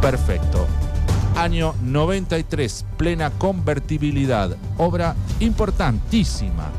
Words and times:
Perfecto. 0.00 0.68
Año 1.36 1.74
93, 1.82 2.84
plena 2.96 3.30
convertibilidad. 3.30 4.56
Obra 4.78 5.16
importantísima 5.40 6.70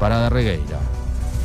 para 0.00 0.18
Darregueira. 0.18 0.80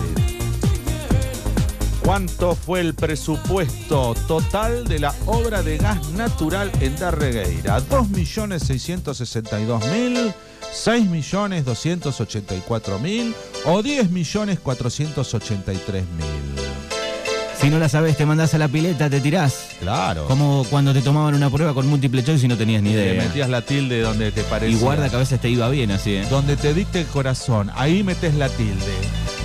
¿Cuánto 2.03 2.55
fue 2.55 2.81
el 2.81 2.93
presupuesto 2.93 4.15
total 4.27 4.85
de 4.85 4.99
la 4.99 5.15
obra 5.25 5.63
de 5.63 5.77
gas 5.77 6.09
natural 6.09 6.69
en 6.81 6.97
Darregueira? 6.97 7.79
2.662.000, 7.87 10.33
6.284.000 10.73 13.33
o 13.63 13.81
10.483.000. 13.81 16.52
Si 17.63 17.69
no 17.69 17.79
la 17.79 17.87
sabes, 17.87 18.17
te 18.17 18.25
mandás 18.25 18.53
a 18.53 18.57
la 18.57 18.67
pileta, 18.67 19.09
te 19.09 19.21
tirás. 19.21 19.69
Claro. 19.79 20.25
Como 20.25 20.65
cuando 20.69 20.91
te 20.93 21.01
tomaban 21.01 21.33
una 21.33 21.49
prueba 21.49 21.73
con 21.73 21.87
múltiple 21.87 22.21
choice 22.21 22.45
y 22.45 22.49
no 22.49 22.57
tenías 22.57 22.83
ni 22.83 22.91
idea. 22.91 23.23
metías 23.23 23.49
la 23.49 23.61
tilde 23.61 24.01
donde 24.01 24.33
te 24.33 24.43
parecía. 24.43 24.75
Y 24.75 24.79
guarda 24.81 25.07
que 25.09 25.15
a 25.15 25.19
veces 25.19 25.39
te 25.39 25.49
iba 25.49 25.69
bien 25.69 25.91
así, 25.91 26.15
¿eh? 26.15 26.27
Donde 26.29 26.57
te 26.57 26.73
dicte 26.73 26.99
el 26.99 27.07
corazón, 27.07 27.71
ahí 27.75 28.03
metes 28.03 28.35
la 28.35 28.49
tilde. 28.49 28.91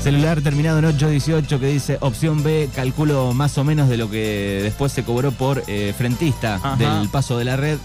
Celular 0.02 0.40
terminado 0.40 0.80
en 0.80 0.86
818 0.86 1.60
que 1.60 1.66
dice 1.66 1.98
opción 2.00 2.42
B, 2.42 2.68
calculo 2.74 3.32
más 3.34 3.56
o 3.56 3.62
menos 3.62 3.88
de 3.88 3.96
lo 3.96 4.10
que 4.10 4.60
después 4.64 4.90
se 4.92 5.04
cobró 5.04 5.30
por 5.30 5.62
eh, 5.68 5.94
frentista 5.96 6.56
Ajá. 6.56 6.74
del 6.76 7.08
paso 7.10 7.38
de 7.38 7.44
la 7.44 7.56
red. 7.56 7.78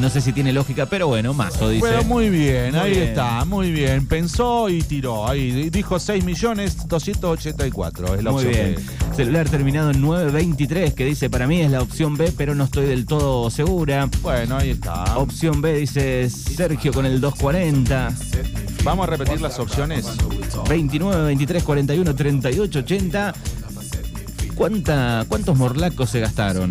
No 0.00 0.08
sé 0.10 0.20
si 0.20 0.32
tiene 0.32 0.52
lógica, 0.52 0.86
pero 0.86 1.08
bueno, 1.08 1.34
mazo 1.34 1.68
dice. 1.68 1.80
Bueno, 1.80 2.04
muy 2.04 2.30
bien, 2.30 2.70
Muy 2.70 2.80
ahí 2.80 2.90
bien. 2.92 3.02
está, 3.08 3.44
muy 3.44 3.72
bien. 3.72 4.06
Pensó 4.06 4.68
y 4.68 4.82
tiró. 4.82 5.28
Ahí 5.28 5.70
dijo 5.70 5.98
6 5.98 6.24
millones 6.24 6.86
284. 6.86 8.14
Es 8.14 8.22
la 8.22 8.30
Muy 8.30 8.44
opción 8.44 8.64
bien. 8.64 8.76
B. 8.76 9.16
Celular 9.16 9.48
terminado 9.48 9.90
en 9.90 10.00
923 10.00 10.94
que 10.94 11.04
dice 11.04 11.28
para 11.28 11.48
mí 11.48 11.60
es 11.62 11.70
la 11.72 11.82
opción 11.82 12.16
B, 12.16 12.32
pero 12.36 12.54
no 12.54 12.64
estoy 12.64 12.86
del 12.86 13.06
todo 13.06 13.50
segura. 13.50 14.08
Bueno, 14.22 14.56
ahí 14.58 14.70
está. 14.70 15.18
Opción 15.18 15.60
B 15.60 15.74
dice 15.80 16.30
Sergio 16.30 16.92
con 16.92 17.04
el 17.04 17.20
240. 17.20 18.12
Vamos 18.84 19.08
a 19.08 19.10
repetir 19.10 19.40
las 19.40 19.58
opciones. 19.58 20.06
29, 20.68 21.24
23, 21.24 21.62
41, 21.64 22.14
38, 22.14 22.78
80. 22.78 23.34
¿Cuánta, 24.54 25.24
¿Cuántos 25.28 25.56
morlacos 25.56 26.10
se 26.10 26.20
gastaron? 26.20 26.70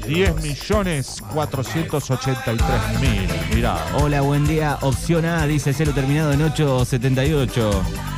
10 0.07 0.43
millones 0.43 1.23
483 1.33 3.01
mil. 3.01 3.29
Mirá. 3.55 3.79
Hola, 3.95 4.21
buen 4.23 4.47
día. 4.47 4.79
Opción 4.83 5.25
A 5.25 5.47
dice 5.47 5.73
celo 5.73 5.93
terminado 5.93 6.33
en 6.33 6.43
878. 6.43 8.12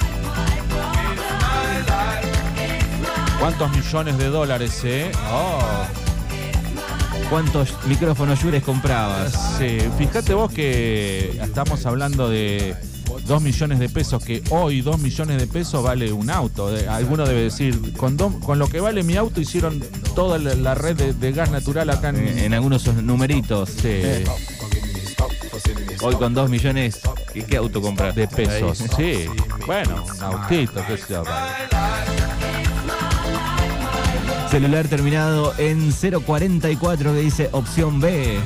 ¿Cuántos 3.45 3.71
millones 3.77 4.17
de 4.17 4.29
dólares, 4.29 4.81
eh? 4.85 5.13
Oh. 5.31 5.59
¿Cuántos 7.29 7.75
micrófonos 7.85 8.41
Yures 8.43 8.63
comprabas? 8.63 9.35
Sí, 9.59 9.77
fíjate 9.99 10.33
vos 10.33 10.51
que 10.51 11.39
estamos 11.43 11.85
hablando 11.85 12.31
de 12.31 12.75
2 13.27 13.43
millones 13.43 13.81
de 13.81 13.91
pesos, 13.91 14.25
que 14.25 14.43
hoy 14.49 14.81
2 14.81 14.99
millones 14.99 15.37
de 15.37 15.47
pesos 15.47 15.83
vale 15.85 16.11
un 16.11 16.31
auto. 16.31 16.71
Alguno 16.89 17.27
debe 17.27 17.43
decir, 17.43 17.93
con, 17.99 18.17
do- 18.17 18.33
con 18.41 18.59
lo 18.59 18.67
que 18.67 18.81
vale 18.81 19.03
mi 19.03 19.15
auto 19.19 19.43
hicieron 19.43 19.79
toda 20.15 20.39
la, 20.39 20.55
la 20.55 20.75
red 20.75 20.97
de, 20.97 21.13
de 21.13 21.33
gas 21.33 21.51
natural 21.51 21.91
acá 21.91 22.09
en... 22.09 22.27
En, 22.27 22.39
en 22.39 22.55
algunos 22.55 22.87
numeritos. 22.95 23.69
Sí, 23.69 24.01
Hoy 26.01 26.15
con 26.17 26.33
2 26.33 26.49
millones, 26.49 26.99
¿y 27.35 27.43
qué 27.43 27.59
auto 27.59 27.83
compras? 27.83 28.15
de 28.15 28.27
pesos. 28.27 28.81
Ahí. 28.81 28.89
Sí, 29.27 29.27
bueno, 29.67 30.03
un 30.17 30.23
autito, 30.23 30.83
qué 30.87 30.97
sé 30.97 31.05
yo. 31.11 31.25
Celular 34.55 34.87
terminado 34.87 35.53
en 35.59 35.91
044 35.91 37.13
que 37.13 37.19
dice 37.19 37.49
opción 37.51 37.99
B. 37.99 38.39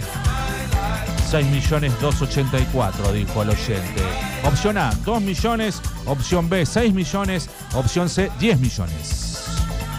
6 1.30 1.46
millones 1.48 1.92
284, 2.00 3.12
dijo 3.12 3.42
el 3.42 3.50
oyente. 3.50 4.02
Opción 4.42 4.78
A, 4.78 4.90
2 5.04 5.20
millones. 5.20 5.82
Opción 6.06 6.48
B, 6.48 6.64
6 6.64 6.94
millones. 6.94 7.50
Opción 7.74 8.08
C, 8.08 8.30
10 8.40 8.58
millones. 8.58 9.44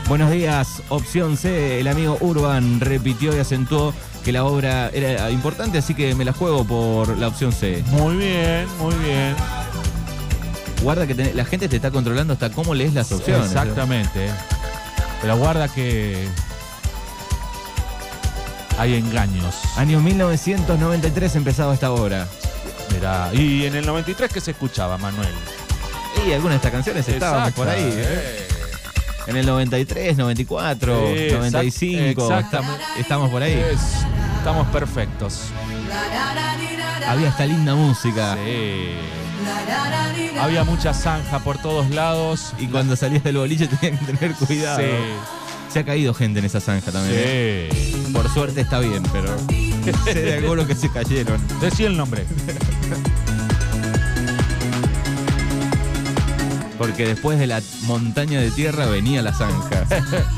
Buenos 0.08 0.32
días, 0.32 0.82
opción 0.90 1.38
C. 1.38 1.80
El 1.80 1.88
amigo 1.88 2.18
Urban 2.22 2.80
repitió 2.80 3.36
y 3.38 3.38
acentuó 3.38 3.94
que 4.26 4.32
la 4.32 4.46
obra 4.46 4.90
era 4.90 5.30
importante, 5.30 5.78
así 5.78 5.94
que 5.94 6.16
me 6.16 6.26
la 6.26 6.34
juego 6.34 6.66
por 6.66 7.20
la 7.20 7.28
opción 7.28 7.52
C. 7.52 7.84
Muy 7.92 8.16
bien, 8.16 8.66
muy 8.80 8.96
bien. 8.96 9.36
Guarda 10.82 11.06
que 11.06 11.14
la 11.36 11.46
gente 11.46 11.70
te 11.70 11.76
está 11.76 11.92
controlando 11.92 12.34
hasta 12.34 12.50
cómo 12.50 12.74
lees 12.74 12.96
las 12.96 13.12
opciones. 13.12 13.46
Exactamente. 13.46 14.32
Pero 15.22 15.38
guarda 15.38 15.68
que 15.68 16.28
hay 18.78 18.96
engaños. 18.96 19.56
Año 19.78 20.00
1993 20.00 21.36
empezaba 21.36 21.74
esta 21.74 21.92
obra. 21.92 22.28
Mirá, 22.94 23.30
y 23.34 23.66
en 23.66 23.76
el 23.76 23.86
93 23.86 24.32
que 24.32 24.42
se 24.42 24.52
escuchaba, 24.52 24.98
Manuel. 24.98 25.34
Y 26.26 26.32
algunas 26.32 26.54
de 26.54 26.56
estas 26.58 26.72
canciones 26.72 27.08
estaban 27.08 27.52
por 27.54 27.68
ahí. 27.70 27.84
¿eh? 27.84 27.92
eh. 27.96 28.48
En 29.28 29.38
el 29.38 29.46
93, 29.46 30.18
94, 30.18 31.08
Sí, 31.08 31.14
exact- 31.14 31.38
95. 31.40 32.22
exactamente. 32.24 32.84
esta- 32.84 33.00
Estamos 33.00 33.30
por 33.30 33.44
ahí. 33.44 33.54
Es- 33.54 34.06
estamos 34.38 34.68
perfectos. 34.70 35.42
Había 37.08 37.30
esta 37.30 37.46
linda 37.46 37.76
música. 37.76 38.36
Sí. 38.44 38.92
Había 40.38 40.64
mucha 40.64 40.94
zanja 40.94 41.40
por 41.40 41.58
todos 41.58 41.90
lados. 41.90 42.54
Y 42.60 42.68
cuando 42.68 42.96
salías 42.96 43.24
del 43.24 43.38
boliche 43.38 43.68
tenías 43.82 44.00
que 44.00 44.06
tener 44.14 44.34
cuidado. 44.36 44.80
Sí. 44.80 44.86
Se 45.72 45.80
ha 45.80 45.86
caído 45.86 46.14
gente 46.14 46.40
en 46.40 46.46
esa 46.46 46.60
zanja 46.60 46.92
también. 46.92 47.16
¿eh? 47.18 47.96
Por 48.12 48.28
suerte 48.34 48.62
está 48.62 48.80
bien, 48.80 49.04
pero 49.14 49.36
sé 50.06 50.14
de 50.22 50.38
algunos 50.38 50.66
que 50.66 50.76
se 50.76 50.90
cayeron. 50.90 51.40
Decí 51.62 51.84
el 51.86 51.96
nombre. 51.96 52.26
Porque 56.78 57.06
después 57.08 57.38
de 57.38 57.46
la 57.48 57.62
montaña 57.84 58.40
de 58.40 58.52
tierra 58.52 58.86
venía 58.88 59.22
la 59.22 59.34
zanja. 59.34 59.86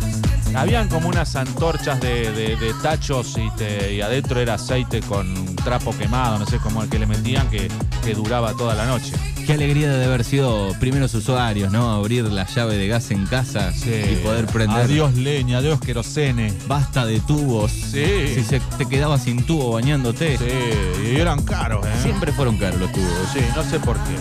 Habían 0.56 0.90
como 0.90 1.08
unas 1.08 1.36
antorchas 1.38 2.02
de, 2.02 2.30
de- 2.34 2.58
de 2.58 2.74
tachos 2.82 3.38
y, 3.38 3.50
te- 3.52 3.94
y 3.94 4.02
adentro 4.02 4.40
era 4.42 4.56
aceite 4.56 5.00
con 5.00 5.30
un 5.38 5.56
trapo 5.56 5.96
quemado, 5.98 6.40
no 6.40 6.46
sé 6.46 6.58
cómo 6.58 6.84
el 6.84 6.90
que 6.90 7.00
le 7.00 7.06
metían, 7.06 7.50
que, 7.50 7.70
que 8.04 8.14
duraba 8.16 8.54
toda 8.54 8.76
la 8.76 8.86
noche. 8.86 9.14
Qué 9.46 9.54
alegría 9.54 9.92
de 9.92 10.06
haber 10.06 10.24
sido 10.24 10.74
primeros 10.80 11.14
usuarios, 11.14 11.72
¿no? 11.72 11.92
Abrir 11.92 12.26
la 12.26 12.46
llave 12.46 12.78
de 12.78 12.88
gas 12.88 13.12
en 13.12 13.26
casa 13.26 13.74
y 13.86 14.16
poder 14.18 14.46
prender. 14.46 14.86
Adiós 14.86 15.16
leña, 15.16 15.58
adiós 15.58 15.80
querosene. 15.80 16.54
Basta 16.68 17.06
de 17.06 17.20
tubos. 17.20 17.72
Sí. 17.72 18.06
Si 18.36 18.44
se 18.44 18.60
te 18.78 18.86
quedabas 18.86 19.24
sin 19.24 19.44
tubo 19.44 19.72
bañándote. 19.72 20.38
Sí, 20.38 21.14
y 21.14 21.20
eran 21.20 21.42
caros, 21.44 21.86
¿eh? 21.86 21.90
Siempre 22.02 22.32
fueron 22.32 22.58
caros 22.58 22.80
los 22.80 22.92
tubos. 22.92 23.10
Sí, 23.34 23.40
no 23.56 23.64
sé 23.64 23.80
por 23.80 23.98
qué. 23.98 24.16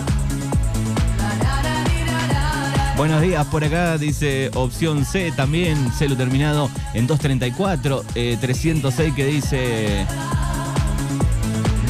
Buenos 2.97 3.21
días, 3.21 3.45
por 3.47 3.63
acá 3.63 3.97
dice 3.97 4.51
opción 4.53 5.05
C 5.05 5.31
también, 5.31 5.91
celo 5.97 6.15
terminado 6.15 6.69
en 6.93 7.07
234, 7.07 8.05
eh, 8.15 8.37
306 8.39 9.13
que 9.15 9.25
dice 9.25 10.05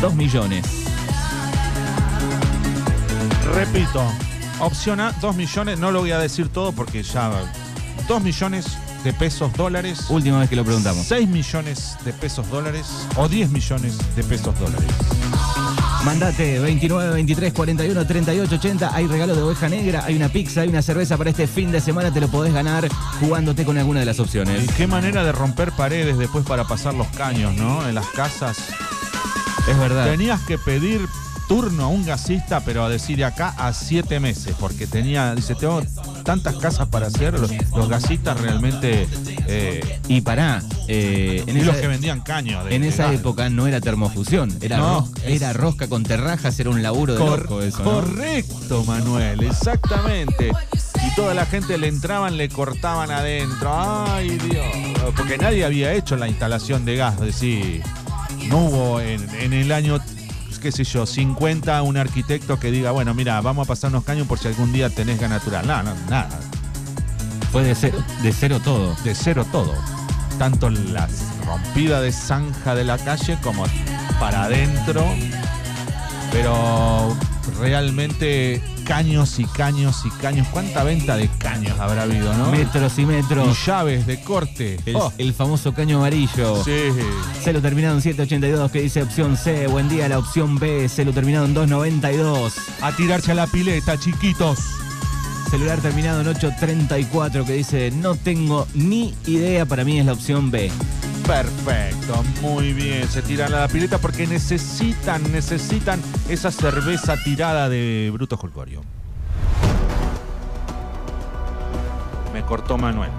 2 0.02 0.14
millones. 0.16 0.81
Repito, 3.56 4.04
opción 4.60 5.00
A, 5.00 5.12
2 5.22 5.36
millones, 5.36 5.80
no 5.80 5.92
lo 5.92 6.00
voy 6.00 6.12
a 6.12 6.20
decir 6.20 6.50
todo 6.50 6.72
porque 6.72 7.04
ya... 7.04 7.32
2 8.08 8.22
millones 8.24 8.66
de 9.04 9.14
pesos 9.14 9.54
dólares. 9.54 10.06
Última 10.10 10.40
vez 10.40 10.50
que 10.50 10.56
lo 10.56 10.64
preguntamos. 10.66 11.06
6 11.08 11.28
millones 11.30 11.96
de 12.04 12.14
pesos 12.14 12.50
dólares 12.50 12.88
o 13.16 13.28
10 13.28 13.50
millones 13.52 13.98
de 14.16 14.24
pesos 14.24 14.58
dólares. 14.60 14.90
Mandate 16.04 16.60
29, 16.60 17.14
23, 17.14 17.54
41, 17.54 18.08
38, 18.08 18.56
80. 18.56 18.96
Hay 18.96 19.08
regalo 19.08 19.36
de 19.36 19.42
oveja 19.44 19.70
negra, 19.70 20.04
hay 20.06 20.16
una 20.16 20.30
pizza, 20.30 20.62
hay 20.62 20.70
una 20.70 20.82
cerveza 20.82 21.16
para 21.18 21.30
este 21.30 21.46
fin 21.48 21.72
de 21.72 21.80
semana. 21.80 22.12
Te 22.12 22.20
lo 22.20 22.28
podés 22.28 22.54
ganar 22.54 22.88
jugándote 23.20 23.66
con 23.66 23.78
alguna 23.78 24.00
de 24.00 24.08
las 24.08 24.18
Y 24.18 24.22
opciones. 24.22 24.72
qué 24.74 24.88
manera 24.88 25.24
de 25.24 25.32
romper 25.32 25.72
paredes 25.74 26.18
después 26.18 26.44
para 26.46 26.66
pasar 26.66 26.94
los 26.96 27.08
caños, 27.10 27.54
¿no? 27.56 27.88
En 27.88 27.96
las 27.96 28.08
casas. 28.08 28.58
Es 29.70 29.78
verdad. 29.78 30.10
Tenías 30.10 30.42
que 30.42 30.58
pedir 30.58 31.08
turno 31.52 31.84
a 31.84 31.88
un 31.88 32.06
gasista, 32.06 32.62
pero 32.62 32.86
a 32.86 32.90
decir 32.90 33.18
de 33.18 33.26
acá 33.26 33.54
a 33.58 33.74
siete 33.74 34.22
meses, 34.22 34.56
porque 34.58 34.88
tenía, 34.88 35.36
dice, 35.36 35.54
tengo 35.54 35.82
tantas 36.24 36.56
casas 36.56 36.88
para 36.88 37.08
hacer, 37.08 37.38
los, 37.38 37.52
los 37.76 37.90
gasistas 37.90 38.40
realmente, 38.40 39.06
eh, 39.48 40.00
Y 40.08 40.22
pará, 40.22 40.62
eh, 40.88 41.44
en 41.46 41.58
y 41.58 41.62
los 41.64 41.76
que 41.76 41.88
vendían 41.88 42.22
caños. 42.22 42.66
en 42.70 42.86
esa 42.86 43.08
gas. 43.08 43.16
época 43.16 43.50
no 43.50 43.68
era 43.68 43.82
termofusión, 43.82 44.50
era, 44.62 44.78
No, 44.78 45.00
ros- 45.02 45.12
es- 45.26 45.42
era 45.42 45.52
rosca 45.52 45.90
con 45.90 46.04
terrajas, 46.04 46.58
era 46.58 46.70
un 46.70 46.82
laburo 46.82 47.16
de 47.16 47.20
Cor- 47.20 47.42
loco 47.42 47.62
eso. 47.62 47.80
¿no? 47.84 47.84
Correcto, 47.96 48.86
Manuel, 48.86 49.44
exactamente. 49.44 50.52
Y 51.06 51.16
toda 51.16 51.34
la 51.34 51.46
gente 51.46 51.78
le 51.78 51.90
entraban, 51.90 52.38
le 52.38 52.48
cortaban 52.48 53.12
adentro. 53.12 53.72
Ay, 53.74 54.38
Dios. 54.38 54.66
Porque 55.18 55.38
nadie 55.38 55.66
había 55.66 55.94
hecho 55.94 56.16
la 56.16 56.30
instalación 56.30 56.86
de 56.86 56.96
gas. 56.96 57.16
Es 57.16 57.26
decir, 57.26 57.84
no 58.48 58.60
hubo 58.68 59.02
en, 59.02 59.28
en 59.40 59.52
el 59.52 59.72
año, 59.74 60.00
qué 60.62 60.72
sé 60.72 60.84
yo, 60.86 61.06
50 61.06 61.82
un 61.82 61.98
arquitecto 61.98 62.60
que 62.60 62.72
diga, 62.72 62.92
bueno, 62.92 63.14
mira, 63.14 63.42
vamos 63.42 63.66
a 63.66 63.68
pasar 63.68 63.90
unos 63.90 64.04
caños 64.04 64.28
por 64.28 64.40
si 64.40 64.48
algún 64.48 64.72
día 64.72 64.90
tenés 64.90 65.20
gas 65.20 65.30
natural. 65.30 65.68
No, 65.68 65.84
no, 65.84 65.94
nada. 66.10 66.40
Fue 67.52 67.64
de 67.64 67.76
cero, 67.76 68.02
de 68.22 68.32
cero 68.32 68.62
todo. 68.64 68.96
De 69.04 69.14
cero 69.14 69.46
todo. 69.52 69.74
Tanto 70.38 70.70
la 70.70 71.10
rompida 71.46 72.00
de 72.00 72.12
zanja 72.12 72.76
de 72.76 72.86
la 72.86 72.98
calle 72.98 73.38
como 73.44 73.66
para 74.20 74.44
adentro. 74.44 75.04
Pero 76.32 77.18
realmente 77.60 78.62
caños 78.86 79.40
y 79.40 79.46
caños 79.46 80.04
y 80.06 80.10
caños. 80.22 80.48
¿Cuánta 80.52 80.84
venta 80.84 81.16
de 81.18 81.28
caños 81.40 81.80
habrá 81.80 82.04
habido, 82.04 82.34
no? 82.34 82.52
Metros 82.52 82.98
y 83.00 83.06
metros. 83.06 83.58
Y 83.58 83.66
llaves 83.66 84.06
de 84.08 84.22
corte. 84.22 84.78
El, 84.86 84.96
Oh, 84.96 85.12
el 85.18 85.34
famoso 85.34 85.74
caño 85.74 85.98
amarillo. 85.98 86.64
sí. 86.64 86.72
Celo 87.44 87.62
terminado 87.62 87.96
en 87.96 88.02
782 88.02 88.72
que 88.72 88.82
dice 88.82 89.02
opción 89.04 89.38
C. 89.38 89.68
Buen 89.68 89.90
día, 89.90 90.08
la 90.10 90.20
opción 90.20 90.58
B. 90.60 90.88
Celo 90.90 91.14
terminado 91.14 91.46
en 91.46 91.54
292. 91.54 92.54
A 92.82 92.92
tirarse 92.96 93.32
a 93.32 93.36
la 93.36 93.48
pileta, 93.48 93.98
chiquitos. 94.00 94.60
Celular 95.50 95.80
terminado 95.80 96.22
en 96.22 96.28
834 96.30 97.46
que 97.46 97.54
dice 97.54 97.92
no 97.92 98.16
tengo 98.16 98.68
ni 98.74 99.14
idea. 99.26 99.66
Para 99.66 99.84
mí 99.84 100.00
es 100.00 100.06
la 100.06 100.14
opción 100.14 100.50
B. 100.52 100.72
Perfecto, 101.26 102.24
muy 102.42 102.74
bien. 102.74 103.08
Se 103.08 103.22
tiran 103.22 103.54
a 103.54 103.62
la 103.62 103.68
pileta 103.68 103.98
porque 103.98 104.28
necesitan, 104.28 105.32
necesitan 105.32 106.02
esa 106.30 106.52
cerveza 106.52 107.16
tirada 107.24 107.70
de 107.70 108.10
Bruto 108.14 108.38
Jolcorio. 108.38 108.82
Me 112.34 112.44
cortó 112.44 112.78
Manuel. 112.78 113.12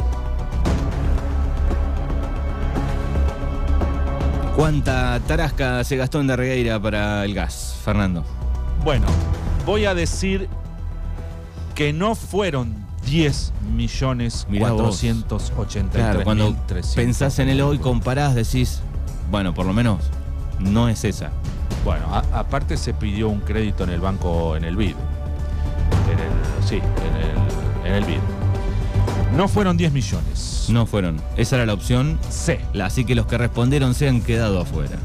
¿Cuánta 4.56 5.18
tarasca 5.26 5.82
se 5.82 5.96
gastó 5.96 6.20
en 6.20 6.26
Darregueira 6.26 6.80
para 6.80 7.24
el 7.24 7.34
gas, 7.34 7.78
Fernando? 7.84 8.24
Bueno, 8.84 9.06
voy 9.64 9.86
a 9.86 9.94
decir 9.94 10.48
que 11.74 11.92
no 11.92 12.14
fueron 12.14 12.81
10 13.06 13.52
millones 13.74 14.46
Mirá 14.48 14.72
vos. 14.72 14.82
483 15.00 15.90
Claro, 16.04 16.24
cuando 16.24 16.46
mil 16.50 16.56
300. 16.66 16.94
pensás 16.94 17.38
en 17.38 17.48
el 17.48 17.60
hoy, 17.60 17.78
comparás, 17.78 18.34
decís, 18.34 18.80
bueno, 19.30 19.52
por 19.54 19.66
lo 19.66 19.72
menos 19.72 19.98
no 20.60 20.88
es 20.88 21.04
esa. 21.04 21.30
Bueno, 21.84 22.06
a- 22.14 22.38
aparte 22.38 22.76
se 22.76 22.94
pidió 22.94 23.28
un 23.28 23.40
crédito 23.40 23.84
en 23.84 23.90
el 23.90 24.00
banco, 24.00 24.56
en 24.56 24.64
el 24.64 24.76
BID. 24.76 24.90
En 26.10 26.18
el, 26.18 26.66
sí, 26.68 26.76
en 26.76 27.86
el, 27.86 27.88
en 27.88 27.94
el 27.94 28.04
BID. 28.04 28.18
No 29.36 29.48
fueron 29.48 29.76
10 29.76 29.92
millones. 29.92 30.66
No 30.68 30.86
fueron. 30.86 31.20
Esa 31.36 31.56
era 31.56 31.66
la 31.66 31.72
opción. 31.74 32.18
C. 32.30 32.60
La- 32.72 32.86
Así 32.86 33.04
que 33.04 33.14
los 33.14 33.26
que 33.26 33.36
respondieron 33.38 33.94
se 33.94 34.08
han 34.08 34.20
quedado 34.20 34.60
afuera. 34.60 34.96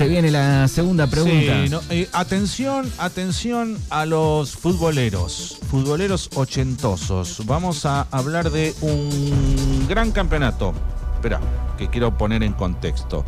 se 0.00 0.08
viene 0.08 0.30
la 0.30 0.66
segunda 0.66 1.06
pregunta. 1.08 1.62
Sí, 1.62 1.68
no, 1.68 1.82
eh, 1.90 2.08
atención, 2.14 2.90
atención 2.96 3.76
a 3.90 4.06
los 4.06 4.56
futboleros, 4.56 5.58
futboleros 5.70 6.30
ochentosos. 6.36 7.42
Vamos 7.44 7.84
a 7.84 8.06
hablar 8.10 8.48
de 8.48 8.74
un 8.80 9.84
gran 9.90 10.10
campeonato. 10.10 10.72
Espera, 11.16 11.38
que 11.76 11.90
quiero 11.90 12.16
poner 12.16 12.42
en 12.42 12.54
contexto. 12.54 13.26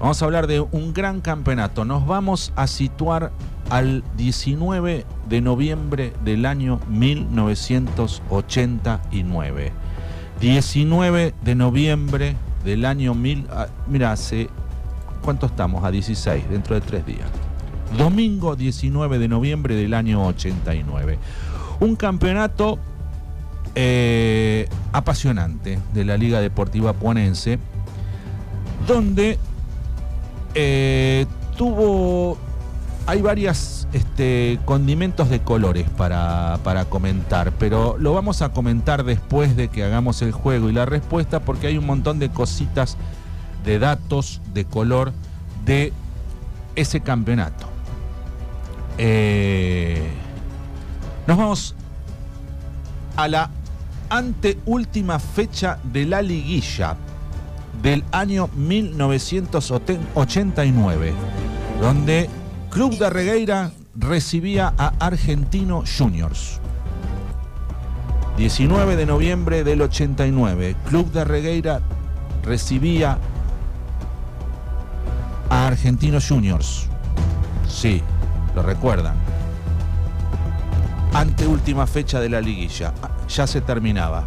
Vamos 0.00 0.22
a 0.22 0.24
hablar 0.24 0.46
de 0.46 0.60
un 0.60 0.94
gran 0.94 1.20
campeonato. 1.20 1.84
Nos 1.84 2.06
vamos 2.06 2.54
a 2.56 2.66
situar 2.68 3.30
al 3.68 4.02
19 4.16 5.04
de 5.28 5.40
noviembre 5.42 6.14
del 6.24 6.46
año 6.46 6.80
1989. 6.88 9.72
19 10.40 11.34
de 11.44 11.54
noviembre 11.54 12.34
del 12.64 12.86
año 12.86 13.14
1000. 13.14 13.46
ah, 13.50 13.66
Mira, 13.88 14.12
hace 14.12 14.48
¿Cuánto 15.22 15.46
estamos? 15.46 15.84
A 15.84 15.90
16, 15.90 16.50
dentro 16.50 16.74
de 16.74 16.80
tres 16.80 17.06
días. 17.06 17.28
Domingo 17.96 18.56
19 18.56 19.18
de 19.18 19.28
noviembre 19.28 19.76
del 19.76 19.94
año 19.94 20.26
89. 20.26 21.18
Un 21.80 21.96
campeonato 21.96 22.78
eh, 23.74 24.68
apasionante 24.92 25.78
de 25.94 26.04
la 26.04 26.16
Liga 26.16 26.40
Deportiva 26.40 26.92
Puanense, 26.92 27.58
donde 28.86 29.38
eh, 30.54 31.26
tuvo... 31.56 32.36
Hay 33.04 33.20
varias 33.20 33.88
este, 33.92 34.60
condimentos 34.64 35.28
de 35.28 35.40
colores 35.40 35.90
para 35.90 36.86
comentar, 36.88 37.50
pero 37.58 37.96
lo 37.98 38.14
vamos 38.14 38.42
a 38.42 38.50
comentar 38.50 39.02
después 39.02 39.56
de 39.56 39.68
que 39.68 39.82
hagamos 39.82 40.22
el 40.22 40.30
juego 40.30 40.70
y 40.70 40.72
la 40.72 40.86
respuesta, 40.86 41.40
porque 41.40 41.66
hay 41.66 41.78
un 41.78 41.86
montón 41.86 42.20
de 42.20 42.30
cositas 42.30 42.96
de 43.64 43.78
datos 43.78 44.40
de 44.52 44.64
color 44.64 45.12
de 45.64 45.92
ese 46.74 47.00
campeonato. 47.00 47.66
Eh, 48.98 50.10
nos 51.26 51.36
vamos 51.36 51.74
a 53.16 53.28
la 53.28 53.50
anteúltima 54.10 55.18
fecha 55.18 55.78
de 55.84 56.06
la 56.06 56.22
liguilla 56.22 56.96
del 57.82 58.04
año 58.12 58.48
1989, 58.54 61.12
donde 61.80 62.30
Club 62.70 62.96
de 62.98 63.10
Regueira 63.10 63.72
recibía 63.96 64.72
a 64.76 64.92
Argentino 64.98 65.82
Juniors. 65.98 66.60
19 68.36 68.96
de 68.96 69.06
noviembre 69.06 69.64
del 69.64 69.80
89, 69.82 70.76
Club 70.88 71.12
de 71.12 71.24
Regueira 71.24 71.82
recibía 72.44 73.18
a 75.52 75.66
Argentinos 75.66 76.26
Juniors. 76.28 76.86
Sí, 77.68 78.00
lo 78.54 78.62
recuerdan. 78.62 79.14
Anteúltima 81.12 81.86
fecha 81.86 82.20
de 82.20 82.30
la 82.30 82.40
liguilla. 82.40 82.94
Ah, 83.02 83.10
Ya 83.28 83.46
se 83.46 83.60
terminaba. 83.60 84.24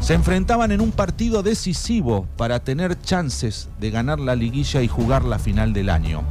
Se 0.00 0.14
enfrentaban 0.14 0.72
en 0.72 0.80
un 0.80 0.90
partido 0.90 1.42
decisivo 1.42 2.26
para 2.38 2.60
tener 2.60 2.98
chances 3.02 3.68
de 3.80 3.90
ganar 3.90 4.18
la 4.18 4.34
liguilla 4.34 4.80
y 4.80 4.88
jugar 4.88 5.24
la 5.24 5.38
final 5.38 5.74
del 5.74 5.90
año. 5.90 6.22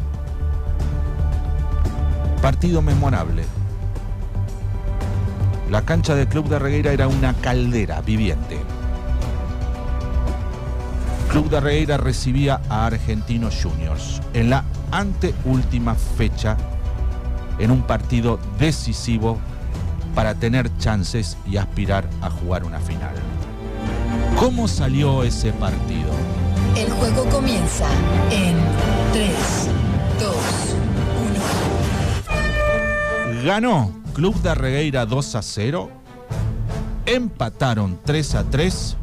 Partido 2.41 2.81
memorable. 2.81 3.43
La 5.69 5.83
cancha 5.83 6.15
del 6.15 6.27
Club 6.27 6.49
de 6.49 6.57
Regueira 6.57 6.91
era 6.91 7.07
una 7.07 7.35
caldera 7.35 8.01
viviente. 8.01 8.57
Club 11.41 11.53
de 11.53 11.59
Regueira 11.59 11.97
recibía 11.97 12.61
a 12.69 12.85
Argentinos 12.85 13.57
Juniors 13.63 14.21
en 14.35 14.51
la 14.51 14.63
anteúltima 14.91 15.95
fecha 15.95 16.55
en 17.57 17.71
un 17.71 17.81
partido 17.81 18.37
decisivo 18.59 19.39
para 20.13 20.35
tener 20.35 20.69
chances 20.77 21.39
y 21.47 21.57
aspirar 21.57 22.07
a 22.21 22.29
jugar 22.29 22.63
una 22.63 22.79
final. 22.79 23.15
¿Cómo 24.37 24.67
salió 24.67 25.23
ese 25.23 25.51
partido? 25.53 26.11
El 26.77 26.91
juego 26.91 27.25
comienza 27.31 27.87
en 28.29 28.55
3, 29.11 29.31
2, 30.19 30.35
1. 33.33 33.43
Ganó 33.45 33.91
Club 34.13 34.39
de 34.43 34.53
Regueira 34.53 35.07
2 35.07 35.35
a 35.35 35.41
0, 35.41 35.89
empataron 37.07 37.97
3 38.05 38.35
a 38.35 38.43
3 38.43 38.97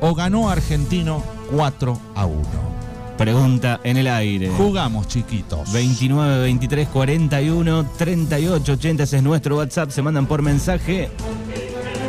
o 0.00 0.14
ganó 0.16 0.50
Argentino 0.50 1.33
4 1.54 2.00
a 2.16 2.26
1. 2.26 2.42
Pregunta 3.16 3.80
en 3.84 3.96
el 3.96 4.08
aire. 4.08 4.50
Jugamos, 4.50 5.06
chiquitos. 5.06 5.72
29 5.72 6.40
23 6.40 6.88
41 6.88 7.90
38 7.96 8.72
80 8.72 9.02
ese 9.04 9.18
es 9.18 9.22
nuestro 9.22 9.58
WhatsApp. 9.58 9.90
Se 9.90 10.02
mandan 10.02 10.26
por 10.26 10.42
mensaje. 10.42 11.10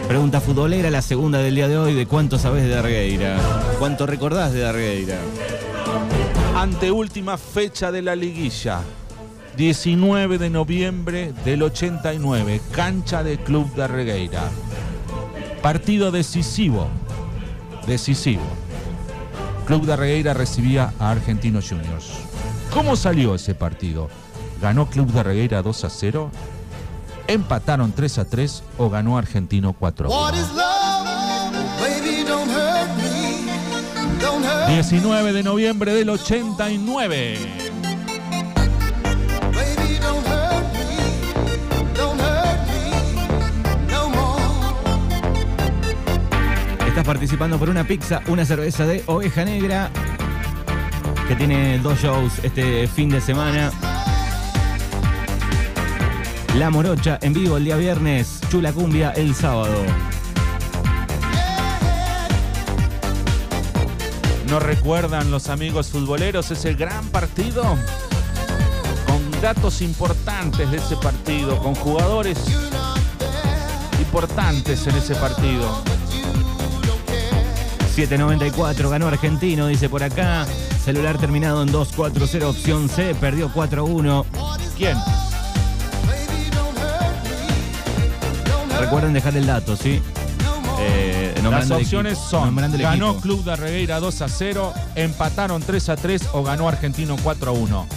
Pregunta 0.08 0.42
futbolera, 0.42 0.90
la 0.90 1.04
segunda 1.04 1.38
del 1.38 1.54
día 1.54 1.68
de 1.68 1.78
hoy. 1.78 1.94
¿De 1.94 2.08
cuánto 2.08 2.40
sabes 2.40 2.64
de 2.64 2.70
Dargueira? 2.70 3.38
¿Cuánto 3.78 4.08
recordás 4.08 4.52
de 4.52 4.62
Dargueira? 4.62 5.20
Anteúltima 6.56 7.38
fecha 7.38 7.92
de 7.92 8.02
la 8.02 8.16
liguilla. 8.16 8.80
19 9.58 10.40
de 10.40 10.50
noviembre 10.50 11.34
del 11.46 11.62
89. 11.62 12.62
Cancha 12.72 13.24
de 13.24 13.38
Club 13.38 13.72
de 13.75 13.88
Regueira. 13.88 14.50
Partido 15.62 16.10
decisivo. 16.10 16.88
Decisivo. 17.86 18.65
Club 19.66 19.86
de 19.86 19.96
Regueira 19.96 20.34
recibía 20.34 20.94
a 21.00 21.10
Argentinos 21.10 21.68
Juniors. 21.70 22.12
¿Cómo 22.72 22.96
salió 22.96 23.36
ese 23.36 23.56
partido? 23.56 24.10
¿Ganó 24.62 24.88
Club 24.90 25.12
de 25.12 25.24
Regueira 25.24 25.62
2 25.62 25.84
a 25.84 25.90
0? 25.90 26.30
¿Empataron 27.28 27.92
3 27.92 28.20
a 28.20 28.26
3 28.26 28.64
o 28.78 28.90
ganó 28.90 29.18
Argentino 29.18 29.74
4 29.74 30.14
a 30.14 30.30
1? 30.30 30.38
19 34.68 35.34
de 35.34 35.44
noviembre 35.44 35.94
del 35.94 36.10
89. 36.10 37.65
Participando 47.06 47.60
por 47.60 47.70
una 47.70 47.86
pizza, 47.86 48.22
una 48.28 48.46
cerveza 48.46 48.86
de 48.86 49.04
oveja 49.06 49.46
negra 49.46 49.92
que 51.28 51.36
tiene 51.36 51.78
dos 51.80 52.00
shows 52.00 52.40
este 52.44 52.88
fin 52.88 53.10
de 53.10 53.22
semana. 53.22 53.72
La 56.58 56.70
Morocha 56.70 57.20
en 57.22 57.34
vivo 57.34 57.58
el 57.58 57.66
día 57.66 57.76
viernes, 57.76 58.40
Chula 58.50 58.74
Cumbia 58.74 59.12
el 59.12 59.36
sábado. 59.36 59.84
¿No 64.50 64.60
recuerdan 64.60 65.30
los 65.32 65.50
amigos 65.50 65.90
futboleros 65.90 66.50
ese 66.50 66.74
gran 66.74 67.06
partido? 67.10 67.64
Con 69.06 69.42
datos 69.42 69.82
importantes 69.82 70.72
de 70.72 70.78
ese 70.78 70.96
partido, 70.98 71.58
con 71.60 71.76
jugadores 71.76 72.40
importantes 74.00 74.88
en 74.88 74.96
ese 74.96 75.16
partido. 75.16 75.95
794 77.96 78.90
ganó 78.90 79.08
Argentino, 79.08 79.68
dice 79.68 79.88
por 79.88 80.04
acá. 80.04 80.46
Celular 80.84 81.18
terminado 81.18 81.64
en 81.64 81.72
240, 81.72 82.46
opción 82.46 82.90
C, 82.90 83.16
perdió 83.16 83.50
4-1. 83.50 84.25
¿Quién? 84.75 84.98
Recuerden 88.78 89.14
dejar 89.14 89.38
el 89.38 89.46
dato, 89.46 89.78
¿sí? 89.78 90.02
Eh, 90.78 91.34
Las 91.42 91.72
opciones 91.72 92.14
equipo, 92.14 92.30
son, 92.30 92.56
ganó 92.56 93.12
equipo. 93.12 93.22
Club 93.22 93.44
de 93.46 93.56
Regueira 93.56 94.02
2 94.02 94.22
a 94.24 94.28
0, 94.28 94.74
empataron 94.96 95.62
3 95.62 95.90
a 95.90 95.96
3 95.96 96.30
o 96.34 96.44
ganó 96.44 96.68
Argentino 96.68 97.16
4 97.24 97.52
a 97.52 97.54
1. 97.54 97.88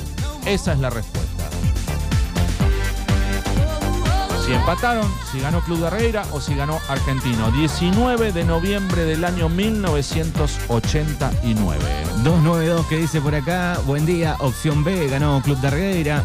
Esa 0.47 0.75
es 0.75 0.79
la 0.79 0.91
respuesta. 0.91 1.28
Si 4.49 4.55
empataron, 4.55 5.07
si 5.31 5.39
ganó 5.41 5.61
Club 5.61 5.81
de 5.81 5.91
Regueira 5.91 6.25
o 6.33 6.41
si 6.41 6.55
ganó 6.55 6.81
Argentino. 6.89 7.51
19 7.51 8.33
de 8.33 8.45
noviembre 8.45 9.05
del 9.05 9.27
año 9.27 9.51
1989. 9.51 11.79
292 12.25 12.87
que 12.87 12.97
dice 12.97 13.21
por 13.21 13.35
acá, 13.35 13.79
buen 13.85 14.07
día, 14.07 14.37
opción 14.39 14.85
B, 14.85 15.07
ganó 15.09 15.43
Club 15.43 15.59
de 15.59 15.69
Argueira. 15.69 16.25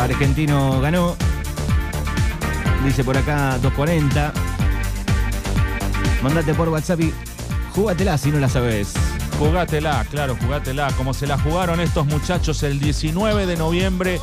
Argentino 0.00 0.80
ganó. 0.80 1.14
Dice 2.84 3.04
por 3.04 3.16
acá 3.16 3.56
240. 3.62 4.32
Mandate 6.24 6.54
por 6.54 6.70
WhatsApp 6.70 7.02
y 7.02 7.14
júgatela 7.72 8.18
si 8.18 8.32
no 8.32 8.40
la 8.40 8.48
sabes. 8.48 8.94
Jugátela, 9.42 10.06
claro, 10.08 10.36
jugátela, 10.40 10.88
como 10.96 11.12
se 11.12 11.26
la 11.26 11.36
jugaron 11.36 11.80
estos 11.80 12.06
muchachos 12.06 12.62
el 12.62 12.78
19 12.78 13.46
de 13.46 13.56
noviembre 13.56 14.20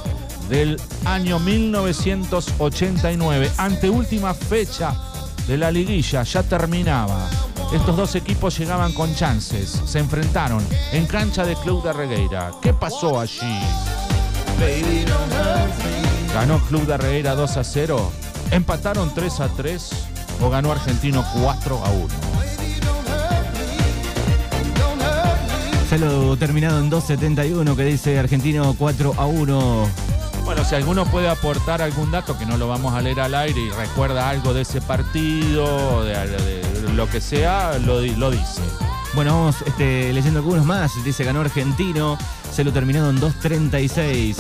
del 0.48 0.80
año 1.04 1.40
1989, 1.40 3.52
anteúltima 3.58 4.34
fecha 4.34 4.94
de 5.46 5.58
la 5.58 5.72
liguilla, 5.72 6.24
ya 6.24 6.42
terminaba. 6.42 7.30
Estos 7.74 7.98
dos 7.98 8.16
equipos 8.16 8.58
llegaban 8.58 8.94
con 8.94 9.14
chances, 9.14 9.82
se 9.86 10.00
enfrentaron 10.00 10.66
en 10.94 11.06
cancha 11.06 11.46
de 11.46 11.58
Club 11.58 11.84
de 11.84 11.92
Regueira. 11.92 12.54
¿Qué 12.62 12.74
pasó 12.74 13.20
allí? 13.20 13.60
¿Ganó 16.34 16.60
Club 16.60 16.88
de 16.88 16.96
Regueira 16.98 17.36
2 17.36 17.58
a 17.58 17.64
0? 17.66 18.10
¿Empataron 18.52 19.14
3 19.14 19.40
a 19.42 19.50
3 19.50 19.90
o 20.42 20.50
ganó 20.50 20.72
Argentino 20.72 21.26
4 21.44 21.86
a 21.86 21.90
1? 21.90 22.29
Saludo 26.00 26.38
terminado 26.38 26.80
en 26.80 26.90
271 26.90 27.76
que 27.76 27.84
dice 27.84 28.18
Argentino 28.18 28.74
4 28.78 29.16
a 29.18 29.26
1. 29.26 29.90
Bueno, 30.46 30.64
si 30.64 30.76
alguno 30.76 31.04
puede 31.06 31.28
aportar 31.28 31.82
algún 31.82 32.10
dato 32.10 32.38
que 32.38 32.46
no 32.46 32.56
lo 32.58 32.70
vamos 32.70 32.94
a 32.94 33.02
leer 33.02 33.20
al 33.20 33.36
aire 33.36 33.60
y 33.60 33.70
recuerda 33.70 34.30
algo 34.30 34.54
de 34.54 34.62
ese 34.62 34.80
partido, 34.80 36.06
de, 36.06 36.14
de 36.28 36.94
lo 36.94 37.10
que 37.10 37.20
sea, 37.20 37.78
lo, 37.80 38.00
di- 38.00 38.16
lo 38.16 38.32
dice. 38.32 38.62
Bueno, 39.14 39.34
vamos 39.34 39.58
este, 39.68 40.14
leyendo 40.14 40.40
algunos 40.40 40.66
más. 40.66 40.92
Dice 41.04 41.26
ganó 41.26 41.42
Argentino. 41.42 42.18
Se 42.50 42.64
lo 42.64 42.72
terminado 42.72 43.10
en 43.10 43.20
2.36. 43.20 44.38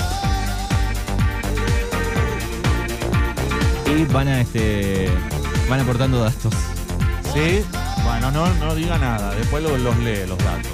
Y 3.97 4.05
van 4.13 4.29
a 4.29 4.39
este. 4.39 5.09
Van 5.69 5.81
aportando 5.81 6.21
datos. 6.23 6.53
¿Sí? 7.33 7.63
Bueno, 8.05 8.31
no, 8.31 8.47
no 8.55 8.75
diga 8.75 8.97
nada, 8.97 9.31
después 9.35 9.61
lo- 9.61 9.77
los 9.77 9.97
lee 9.97 10.25
los 10.25 10.37
datos. 10.37 10.71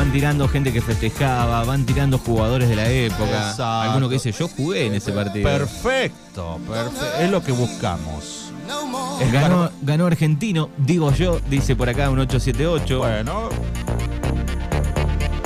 Van 0.00 0.12
tirando 0.12 0.48
gente 0.48 0.72
que 0.72 0.80
festejaba, 0.80 1.62
van 1.64 1.84
tirando 1.84 2.16
jugadores 2.16 2.70
de 2.70 2.74
la 2.74 2.88
época. 2.88 3.50
Exacto. 3.50 3.64
Alguno 3.64 4.08
que 4.08 4.14
dice, 4.14 4.32
yo 4.32 4.48
jugué 4.48 4.86
en 4.86 4.94
ese 4.94 5.12
partido. 5.12 5.44
Perfecto, 5.44 6.58
perfecto. 6.66 7.20
Es 7.20 7.30
lo 7.30 7.44
que 7.44 7.52
buscamos. 7.52 8.50
Ganó, 9.30 9.70
ganó 9.82 10.06
Argentino, 10.06 10.70
digo 10.78 11.12
yo, 11.12 11.38
dice 11.50 11.76
por 11.76 11.90
acá 11.90 12.08
un 12.08 12.18
878. 12.18 12.98
Bueno. 12.98 13.50